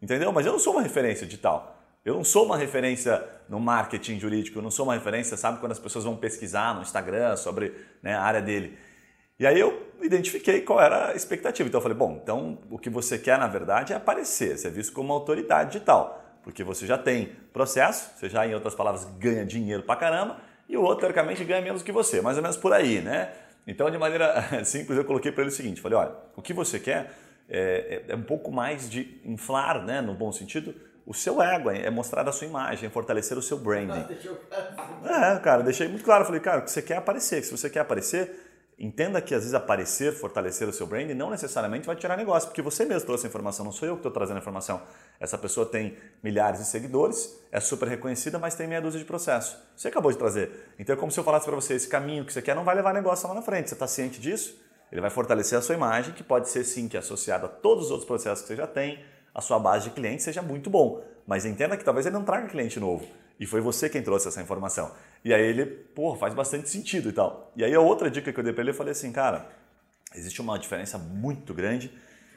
[0.00, 0.32] entendeu?
[0.32, 1.81] Mas eu não sou uma referência de tal.
[2.04, 5.72] Eu não sou uma referência no marketing jurídico, eu não sou uma referência, sabe, quando
[5.72, 7.72] as pessoas vão pesquisar no Instagram sobre
[8.02, 8.76] né, a área dele.
[9.38, 11.68] E aí eu identifiquei qual era a expectativa.
[11.68, 14.92] Então eu falei, bom, então o que você quer na verdade é aparecer, ser visto
[14.92, 16.20] como uma autoridade digital.
[16.42, 20.38] Porque você já tem processo, você já, em outras palavras, ganha dinheiro pra caramba,
[20.68, 23.32] e o outro, teoricamente, ganha menos que você, mais ou menos por aí, né?
[23.64, 26.80] Então, de maneira simples, eu coloquei para ele o seguinte: falei, olha, o que você
[26.80, 27.12] quer
[27.48, 30.74] é, é, é um pouco mais de inflar, né, no bom sentido,
[31.06, 34.06] o seu ego, é mostrar a sua imagem, é fortalecer o seu branding.
[35.04, 36.24] É, cara, deixei muito claro.
[36.24, 37.42] Falei, cara, o que você quer é aparecer.
[37.42, 41.86] Se você quer aparecer, entenda que às vezes aparecer, fortalecer o seu branding não necessariamente
[41.86, 44.36] vai tirar negócio, porque você mesmo trouxe a informação, não sou eu que estou trazendo
[44.36, 44.82] a informação.
[45.20, 49.56] Essa pessoa tem milhares de seguidores, é super reconhecida, mas tem meia dúzia de processos.
[49.76, 50.72] Você acabou de trazer.
[50.78, 52.74] Então é como se eu falasse para você, esse caminho que você quer não vai
[52.74, 53.68] levar negócio lá na frente.
[53.68, 54.60] Você está ciente disso?
[54.90, 57.90] Ele vai fortalecer a sua imagem, que pode ser sim que associado a todos os
[57.90, 59.02] outros processos que você já tem,
[59.34, 61.02] a sua base de clientes seja muito bom.
[61.26, 63.06] Mas entenda que talvez ele não traga cliente novo.
[63.38, 64.92] E foi você quem trouxe essa informação.
[65.24, 67.52] E aí ele, pô, faz bastante sentido e tal.
[67.56, 69.46] E aí a outra dica que eu dei para ele, eu falei assim, cara,
[70.14, 71.92] existe uma diferença muito grande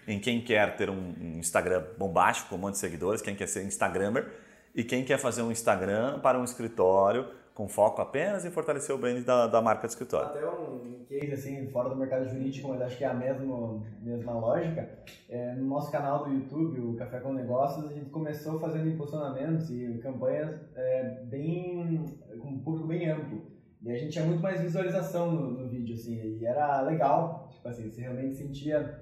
[0.07, 3.63] em quem quer ter um Instagram bombástico com um monte de seguidores, quem quer ser
[3.63, 4.31] Instagrammer
[4.73, 8.97] e quem quer fazer um Instagram para um escritório com foco apenas em fortalecer o
[8.97, 10.27] brand da, da marca do escritório.
[10.27, 14.33] Até um case assim, fora do mercado jurídico, mas acho que é a mesma, mesma
[14.33, 14.99] lógica.
[15.29, 19.71] É, no nosso canal do YouTube, o Café com Negócios, a gente começou fazendo impulsionamentos
[19.71, 22.03] e campanhas é, bem,
[22.41, 23.41] com um público bem amplo.
[23.81, 27.69] E a gente tinha muito mais visualização no, no vídeo, assim, e era legal, tipo
[27.69, 28.99] assim, você realmente sentia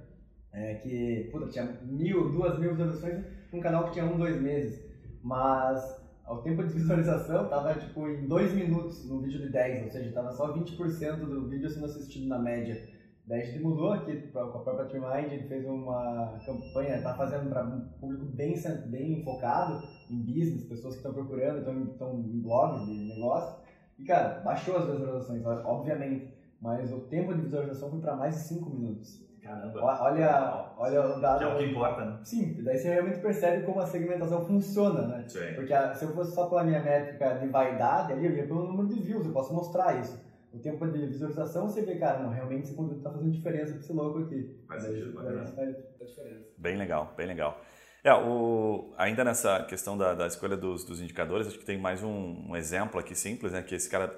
[0.51, 4.80] é, que, puta, tinha mil, duas mil visualizações num canal que tinha um, dois meses.
[5.24, 9.91] Mas o tempo de visualização tava tipo em 2 minutos no vídeo de 10, ou
[9.91, 12.82] seja, tava só 20% do vídeo sendo assistido na média.
[13.26, 17.49] Daí a gente mudou aqui com a própria TreeMind, ele fez uma campanha, tá fazendo
[17.49, 18.55] para um público bem,
[18.88, 21.59] bem focado em business, pessoas que estão procurando,
[21.89, 23.63] estão em blogs de negócio.
[23.97, 28.41] E cara, baixou as visualizações, obviamente, mas o tempo de visualização foi para mais de
[28.41, 29.24] 5 minutos.
[29.44, 29.84] Caramba.
[29.84, 31.39] Olha, olha o dado.
[31.39, 32.20] Que é o que importa, né?
[32.24, 35.26] Sim, daí você realmente percebe como a segmentação funciona, né?
[35.28, 35.54] Sim.
[35.56, 38.66] Porque a, se eu fosse só pela minha métrica de vaidade, ali eu ia pelo
[38.66, 40.18] número de views, eu posso mostrar isso.
[40.54, 43.82] O tempo de visualização, você vê, cara, não, realmente esse conteúdo está fazendo diferença para
[43.82, 44.64] esse louco aqui.
[44.68, 45.76] Faz sentido, faz, faz
[46.10, 46.46] diferença.
[46.58, 47.60] Bem legal, bem legal.
[48.04, 52.04] É, o, ainda nessa questão da, da escolha dos, dos, indicadores, acho que tem mais
[52.04, 53.64] um, um exemplo aqui simples, né?
[53.64, 54.14] Que esse cara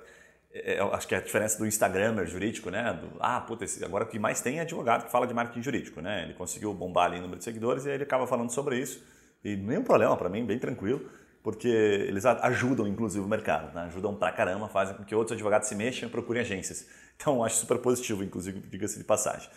[0.58, 2.94] é, acho que é a diferença do Instagramer jurídico, né?
[2.94, 6.00] Do, ah, puta, agora o que mais tem é advogado que fala de marketing jurídico,
[6.00, 6.24] né?
[6.24, 9.04] Ele conseguiu bombar ali o número de seguidores e aí ele acaba falando sobre isso.
[9.44, 11.10] E nenhum problema para mim, bem tranquilo,
[11.44, 13.84] porque eles ajudam, inclusive, o mercado, né?
[13.88, 16.88] Ajudam pra caramba, fazem com que outros advogados se mexam e procurem agências.
[17.18, 19.50] Então, acho super positivo, inclusive, diga-se de passagem.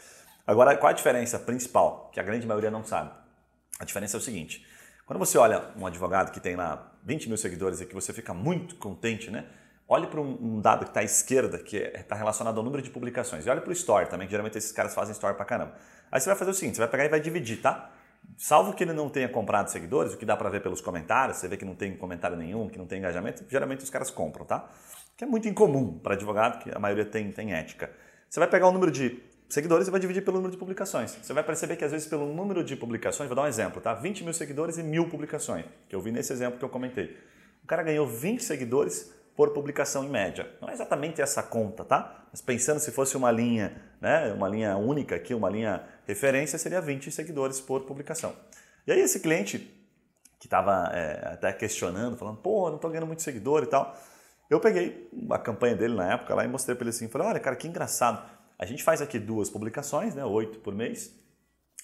[0.47, 3.11] Agora, qual a diferença principal, que a grande maioria não sabe?
[3.81, 4.65] A diferença é o seguinte,
[5.05, 8.33] quando você olha um advogado que tem lá 20 mil seguidores e que você fica
[8.33, 9.47] muito contente, né?
[9.91, 12.91] Olhe para um, dado que está à esquerda, que está é, relacionado ao número de
[12.91, 13.47] publicações.
[13.47, 15.75] E olhe para o Store também, que geralmente esses caras fazem Store para caramba.
[16.13, 17.91] Aí você vai fazer o seguinte, você vai pegar e vai dividir, tá?
[18.37, 21.49] Salvo que ele não tenha comprado seguidores, o que dá para ver pelos comentários, você
[21.49, 24.69] vê que não tem comentário nenhum, que não tem engajamento, geralmente os caras compram, tá?
[25.17, 27.91] Que é muito incomum para advogado, que a maioria tem, tem ética.
[28.29, 31.17] Você vai pegar o número de seguidores e vai dividir pelo número de publicações.
[31.23, 33.95] Você vai perceber que às vezes pelo número de publicações, vou dar um exemplo, tá?
[33.95, 37.17] 20 mil seguidores e mil publicações, que eu vi nesse exemplo que eu comentei.
[37.65, 40.51] O cara ganhou 20 seguidores por publicação em média.
[40.61, 42.25] Não é exatamente essa conta, tá?
[42.29, 46.81] Mas pensando se fosse uma linha, né, uma linha única aqui, uma linha referência, seria
[46.81, 48.35] 20 seguidores por publicação.
[48.85, 49.59] E aí esse cliente
[50.41, 53.97] que estava é, até questionando, falando, pô, não estou ganhando muito seguidor e tal,
[54.51, 57.39] eu peguei a campanha dele na época lá e mostrei para ele assim, falei, olha
[57.39, 58.29] cara, que engraçado,
[58.59, 61.15] a gente faz aqui duas publicações, né, oito por mês,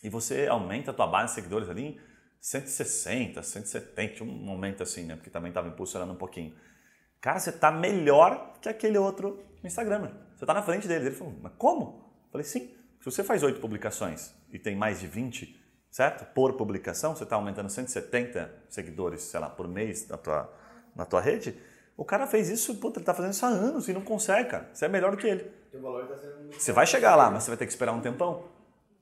[0.02, 2.00] e você aumenta a tua base de seguidores ali em
[2.40, 6.52] 160, 170, um aumento assim, né, porque também estava impulsionando um pouquinho.
[7.24, 10.10] Cara, você está melhor que aquele outro Instagram.
[10.36, 11.06] Você está na frente dele.
[11.06, 12.12] Ele falou, mas como?
[12.26, 12.76] Eu falei, sim.
[13.00, 15.58] Se você faz oito publicações e tem mais de 20,
[15.90, 16.26] certo?
[16.34, 20.52] Por publicação, você está aumentando 170 seguidores, sei lá, por mês na tua,
[20.94, 21.58] na tua rede.
[21.96, 24.68] O cara fez isso, puta, ele está fazendo isso há anos e não consegue, cara.
[24.70, 25.44] Você é melhor do que ele.
[25.72, 25.78] Tá
[26.50, 28.44] você vai chegar lá, mas você vai ter que esperar um tempão.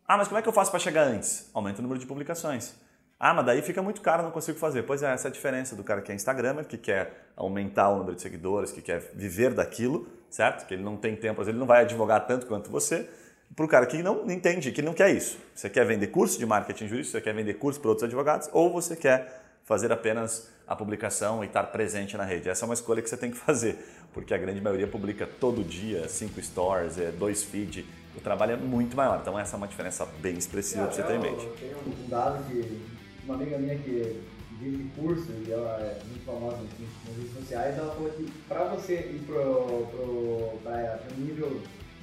[0.06, 1.50] Ah, mas como é que eu faço para chegar antes?
[1.52, 2.76] Aumenta o número de publicações.
[3.24, 4.82] Ah, mas daí fica muito caro, não consigo fazer.
[4.82, 7.98] Pois é, essa é a diferença do cara que é Instagramer, que quer aumentar o
[7.98, 10.66] número de seguidores, que quer viver daquilo, certo?
[10.66, 13.08] Que ele não tem tempo, ele não vai advogar tanto quanto você.
[13.54, 15.38] Para o cara que não entende, que não quer isso.
[15.54, 18.72] Você quer vender curso de marketing jurídico, você quer vender curso para outros advogados, ou
[18.72, 22.48] você quer fazer apenas a publicação e estar presente na rede.
[22.48, 23.78] Essa é uma escolha que você tem que fazer,
[24.12, 28.56] porque a grande maioria publica todo dia, cinco stories, é, dois feed, o trabalho é
[28.56, 29.20] muito maior.
[29.22, 31.46] Então essa é uma diferença bem expressiva para você ter em mente.
[31.60, 32.91] Tem um dado que
[33.24, 34.22] uma amiga minha que
[34.58, 38.94] vive curso e ela é muito famosa nas redes sociais, ela falou que para você
[38.94, 41.60] ir pro, pro, pra, um nível,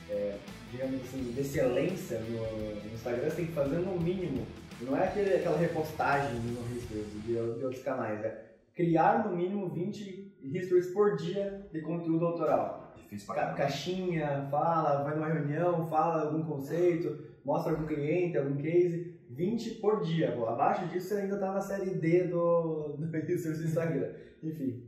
[0.10, 0.38] é,
[0.72, 4.46] digamos assim, de excelência no, no, Instagram, você tem que fazer no mínimo,
[4.82, 8.46] não é aquele, aquela repostagem no Histories de, de outros canais, é
[8.76, 12.94] criar no mínimo 20 Histories por dia de conteúdo autoral.
[12.96, 18.56] Difícil pra Ca Caixinha, fala, vai numa reunião, fala algum conceito, mostra algum cliente, algum
[18.56, 20.34] case 20 por dia.
[20.34, 24.12] Abaixo disso você ainda está na série D do, do Research do Instagram.
[24.44, 24.84] Enfim.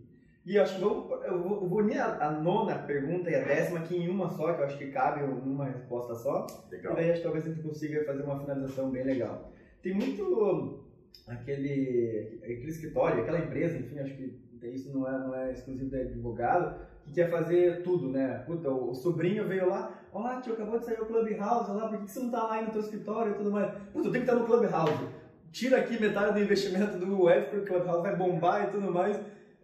[0.45, 3.35] E eu acho que vou, eu vou, eu vou unir a, a, nona pergunta e
[3.35, 6.45] a décima aqui em uma só, que eu acho que cabe numa resposta só.
[6.69, 6.93] Legal.
[6.93, 9.53] E daí acho que talvez a gente consiga fazer uma finalização bem legal.
[9.81, 10.83] Tem muito
[11.27, 16.01] aquele, aquele escritório, aquela empresa, enfim, acho que isso não é, não é exclusivo de
[16.01, 18.43] advogado, que quer fazer tudo, né?
[18.45, 21.99] Puta, o sobrinho veio lá, ó, oh, tio, acabou de sair o Clubhouse lá, por
[21.99, 23.71] que, você não tá lá aí no teu escritório e tudo mais?
[23.93, 25.07] Puta, eu tenho que estar no Clubhouse.
[25.51, 29.19] Tira aqui metade do investimento do web, porque o Clubhouse vai bombar e tudo mais.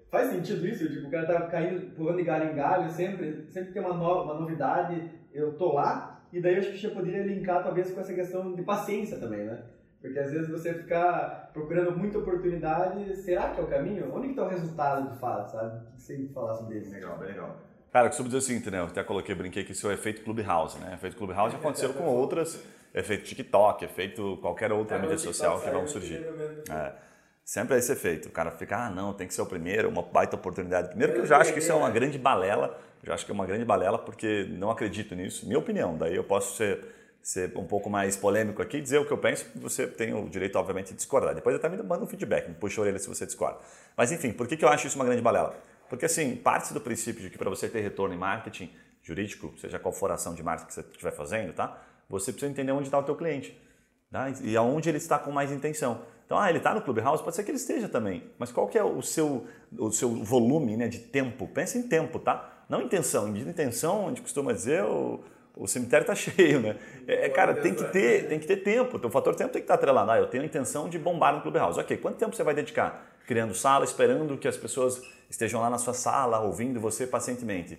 [0.10, 0.88] Faz sentido isso?
[0.88, 4.24] Tipo, o cara tá caindo, pulando de galho em galho, sempre, sempre tem uma, no,
[4.24, 8.00] uma novidade, eu tô lá, e daí eu acho que já poderia linkar talvez com
[8.00, 9.64] essa questão de paciência também, né?
[10.02, 14.14] Porque às vezes você ficar procurando muita oportunidade, será que é o caminho?
[14.14, 15.78] Onde está o resultado de fato, sabe?
[15.78, 16.94] O que você falar sobre isso?
[16.94, 17.58] Legal, bem legal.
[17.92, 18.80] Cara, eu costumo dizer o seguinte, né?
[18.80, 20.94] Eu até coloquei, brinquei que isso é efeito Clubhouse, né?
[20.94, 22.60] Efeito Clubhouse já aconteceu com outras,
[22.94, 26.24] efeito TikTok, efeito qualquer outra é, mídia social que vão surgir.
[26.70, 26.92] É.
[27.44, 28.28] Sempre é esse efeito.
[28.28, 30.90] O cara fica, ah, não, tem que ser o primeiro, uma baita oportunidade.
[30.90, 33.32] Primeiro que eu já acho que isso é uma grande balela, eu já acho que
[33.32, 35.46] é uma grande balela porque não acredito nisso.
[35.46, 39.12] Minha opinião, daí eu posso ser ser um pouco mais polêmico aqui, dizer o que
[39.12, 41.36] eu penso, você tem o direito, obviamente, de discordar.
[41.36, 43.60] Depois até me manda um feedback, me puxa a orelha se você discorda.
[43.98, 45.54] Mas enfim, por que, que eu acho isso uma grande balela?
[45.90, 48.72] Porque assim, parte do princípio de que para você ter retorno em marketing
[49.02, 51.82] jurídico, seja qual for a ação de marketing que você estiver fazendo, tá?
[52.10, 53.58] Você precisa entender onde está o teu cliente
[54.12, 54.30] tá?
[54.42, 56.02] e aonde ele está com mais intenção.
[56.26, 58.78] Então, ah, ele está no Clubhouse, pode ser que ele esteja também, mas qual que
[58.78, 61.48] é o seu, o seu volume né, de tempo?
[61.48, 62.66] Pensa em tempo, tá?
[62.68, 63.30] Não intenção.
[63.30, 64.84] Em intenção, a gente costuma dizer,
[65.60, 66.78] o cemitério está cheio, né?
[67.08, 69.00] É, é, cara, tem que ter, tem que ter tempo.
[69.06, 70.12] O fator tempo tem que estar atrelado.
[70.12, 71.80] Ah, eu tenho a intenção de bombar no Clubhouse.
[71.80, 73.18] Ok, quanto tempo você vai dedicar?
[73.26, 77.78] Criando sala, esperando que as pessoas estejam lá na sua sala, ouvindo você pacientemente.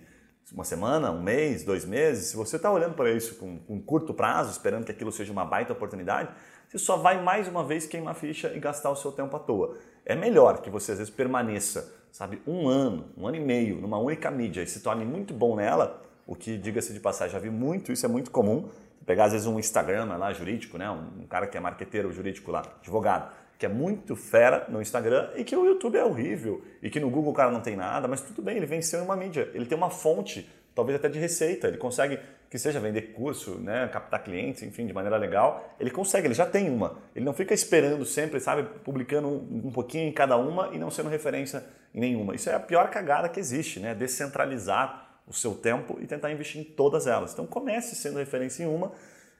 [0.51, 2.27] Uma semana, um mês, dois meses.
[2.27, 5.45] Se você está olhando para isso com, com curto prazo, esperando que aquilo seja uma
[5.45, 6.29] baita oportunidade,
[6.67, 9.77] você só vai mais uma vez queimar ficha e gastar o seu tempo à toa.
[10.05, 13.99] É melhor que você às vezes permaneça, sabe, um ano, um ano e meio numa
[13.99, 17.49] única mídia e se torne muito bom nela o que, diga-se de passagem, já vi
[17.49, 18.69] muito, isso é muito comum.
[19.03, 20.87] Pegar às vezes um Instagram lá jurídico, né?
[20.87, 25.43] um cara que é marqueteiro jurídico lá, advogado, que é muito fera no Instagram e
[25.43, 28.21] que o YouTube é horrível e que no Google o cara não tem nada, mas
[28.21, 31.67] tudo bem, ele venceu em uma mídia, ele tem uma fonte, talvez até de receita,
[31.67, 36.27] ele consegue que seja vender curso, né, captar clientes, enfim, de maneira legal, ele consegue,
[36.27, 36.97] ele já tem uma.
[37.15, 41.09] Ele não fica esperando sempre, sabe, publicando um, pouquinho em cada uma e não sendo
[41.09, 41.63] referência
[41.93, 42.35] em nenhuma.
[42.35, 43.93] Isso é a pior cagada que existe, né?
[43.93, 47.31] Descentralizar o seu tempo e tentar investir em todas elas.
[47.31, 48.91] Então comece sendo referência em uma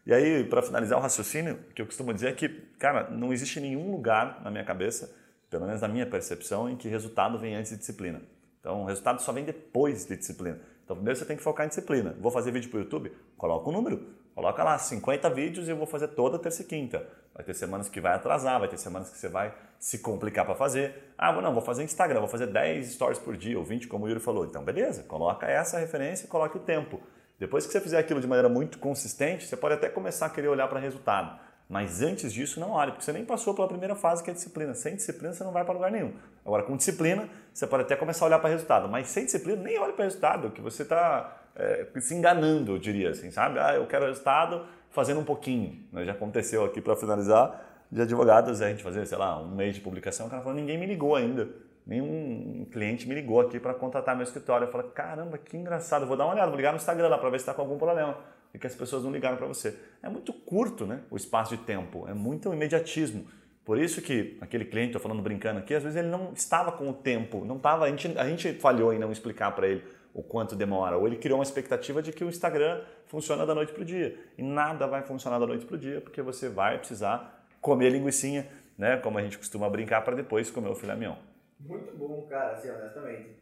[0.06, 2.48] E aí, para finalizar o raciocínio, o que eu costumo dizer é que,
[2.80, 5.14] cara, não existe nenhum lugar na minha cabeça,
[5.50, 8.22] pelo menos na minha percepção, em que resultado vem antes de disciplina.
[8.60, 10.60] Então, o resultado só vem depois de disciplina.
[10.84, 12.16] Então, primeiro você tem que focar em disciplina.
[12.20, 13.12] Vou fazer vídeo para o YouTube?
[13.38, 14.16] Coloca um número.
[14.40, 17.06] Coloca lá 50 vídeos e eu vou fazer toda terça e quinta.
[17.36, 20.56] Vai ter semanas que vai atrasar, vai ter semanas que você vai se complicar para
[20.56, 21.12] fazer.
[21.18, 24.08] Ah, não, vou fazer Instagram, vou fazer 10 stories por dia ou 20, como o
[24.08, 24.46] Yuri falou.
[24.46, 27.02] Então, beleza, coloca essa referência e coloque o tempo.
[27.38, 30.48] Depois que você fizer aquilo de maneira muito consistente, você pode até começar a querer
[30.48, 31.38] olhar para resultado.
[31.68, 34.74] Mas antes disso, não olhe, porque você nem passou pela primeira fase que é disciplina.
[34.74, 36.14] Sem disciplina, você não vai para lugar nenhum.
[36.46, 38.88] Agora, com disciplina, você pode até começar a olhar para resultado.
[38.88, 43.10] Mas sem disciplina, nem olhe para resultado, que você está é, se enganando, eu diria
[43.10, 43.60] assim, sabe?
[43.60, 45.84] Ah, eu quero resultado fazendo um pouquinho.
[45.92, 46.06] Né?
[46.06, 49.82] Já aconteceu aqui para finalizar, de advogados, a gente fazer, sei lá, um mês de
[49.82, 51.48] publicação, o cara falou, ninguém me ligou ainda
[51.90, 54.68] nenhum cliente me ligou aqui para contratar meu escritório.
[54.68, 57.30] Eu falei, caramba, que engraçado, vou dar uma olhada, vou ligar no Instagram lá para
[57.32, 58.16] ver se está com algum problema.
[58.54, 59.76] E que as pessoas não ligaram para você.
[60.04, 63.26] É muito curto né, o espaço de tempo, é muito imediatismo.
[63.66, 66.90] Por isso que aquele cliente, estou falando brincando aqui, às vezes ele não estava com
[66.90, 69.84] o tempo, não estava, a gente, a gente falhou em não explicar para ele
[70.14, 73.72] o quanto demora, ou ele criou uma expectativa de que o Instagram funciona da noite
[73.72, 74.18] para o dia.
[74.38, 78.48] E nada vai funcionar da noite para o dia, porque você vai precisar comer linguiçinha,
[78.78, 81.16] né, como a gente costuma brincar, para depois comer o filé mignon.
[81.60, 83.38] Muito bom, cara, assim, honestamente.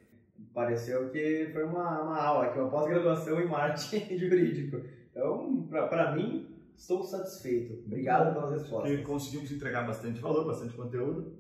[0.54, 4.82] Pareceu que foi uma, uma aula, que é uma pós-graduação em marketing jurídico.
[5.12, 7.84] Então, para mim, estou satisfeito.
[7.86, 8.92] Obrigado pelas respostas.
[8.92, 11.34] Que conseguimos entregar bastante valor, bastante conteúdo.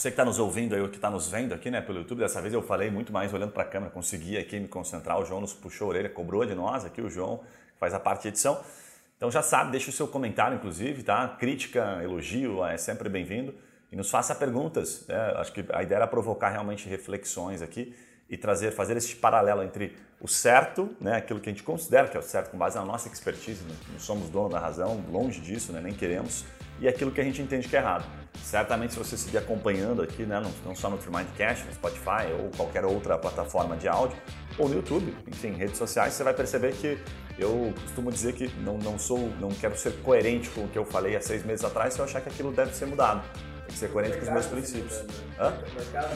[0.00, 2.20] Você que está nos ouvindo aí, ou que está nos vendo aqui né, pelo YouTube,
[2.20, 5.20] dessa vez eu falei muito mais olhando para a câmera, consegui aqui me concentrar.
[5.20, 7.42] O João nos puxou a orelha, cobrou de nós aqui, o João
[7.78, 8.58] faz a parte de edição.
[9.18, 11.28] Então já sabe, deixa o seu comentário, inclusive, tá?
[11.38, 13.54] Crítica, elogio é sempre bem-vindo
[13.92, 15.06] e nos faça perguntas.
[15.06, 15.16] Né?
[15.36, 17.94] Acho que a ideia era provocar realmente reflexões aqui
[18.30, 22.16] e trazer, fazer esse paralelo entre o certo, né, aquilo que a gente considera que
[22.16, 23.76] é o certo com base na nossa expertise, né?
[23.92, 26.46] não somos dono da razão, longe disso, né, nem queremos,
[26.80, 28.04] e aquilo que a gente entende que é errado.
[28.42, 32.84] Certamente, se você seguir acompanhando aqui, né, não, só no Tremindcast, no Spotify ou qualquer
[32.84, 34.16] outra plataforma de áudio,
[34.58, 36.98] ou no YouTube, enfim, redes sociais, você vai perceber que
[37.38, 40.84] eu costumo dizer que não, não sou, não quero ser coerente com o que eu
[40.84, 43.22] falei há seis meses atrás se eu achar que aquilo deve ser mudado.
[43.70, 45.04] Tem que ser coerente com os meus princípios.
[45.38, 45.54] Hã?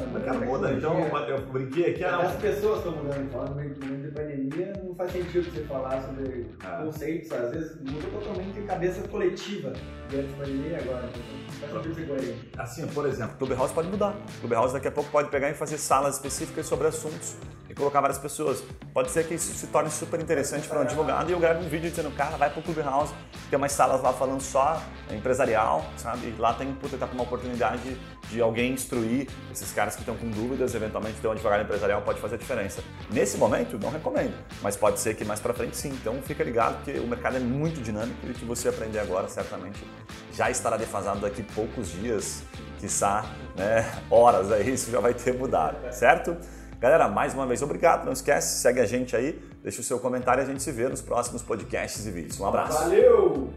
[0.04, 0.98] O mercado muda, então
[1.28, 2.02] eu brinquei aqui.
[2.02, 6.02] Ah, As pessoas estão mudando, falando no momento de pandemia, não faz sentido você falar
[6.02, 6.82] sobre ah.
[6.84, 9.72] conceitos, às vezes muda totalmente a cabeça coletiva
[10.08, 11.08] diante da pandemia agora.
[11.14, 12.50] Então, faz sentido ser coerente.
[12.58, 14.16] Assim, por exemplo, Clubhouse pode mudar.
[14.40, 17.36] Clubhouse daqui a pouco pode pegar e fazer salas específicas sobre assuntos
[17.70, 18.64] e colocar várias pessoas.
[18.92, 21.68] Pode ser que isso se torne super interessante para um advogado e eu gravo um
[21.68, 23.12] vídeo dizendo, cara, vai pro Clubhouse,
[23.48, 26.28] tem umas salas lá falando só empresarial, sabe?
[26.28, 27.96] E lá tem, puta, tá com uma oportunidade oportunidade
[28.30, 32.20] de alguém instruir esses caras que estão com dúvidas, eventualmente ter um advogado empresarial pode
[32.20, 32.82] fazer a diferença.
[33.10, 35.90] Nesse momento, não recomendo, mas pode ser que mais para frente sim.
[35.90, 39.28] Então fica ligado que o mercado é muito dinâmico e o que você aprender agora
[39.28, 39.84] certamente
[40.32, 42.42] já estará defasado daqui a poucos dias,
[42.80, 43.24] quiçá
[43.54, 46.36] né, horas aí, isso já vai ter mudado, certo?
[46.80, 50.42] Galera, mais uma vez obrigado, não esquece, segue a gente aí, deixa o seu comentário
[50.42, 52.40] e a gente se vê nos próximos podcasts e vídeos.
[52.40, 52.78] Um abraço.
[52.78, 53.52] Valeu!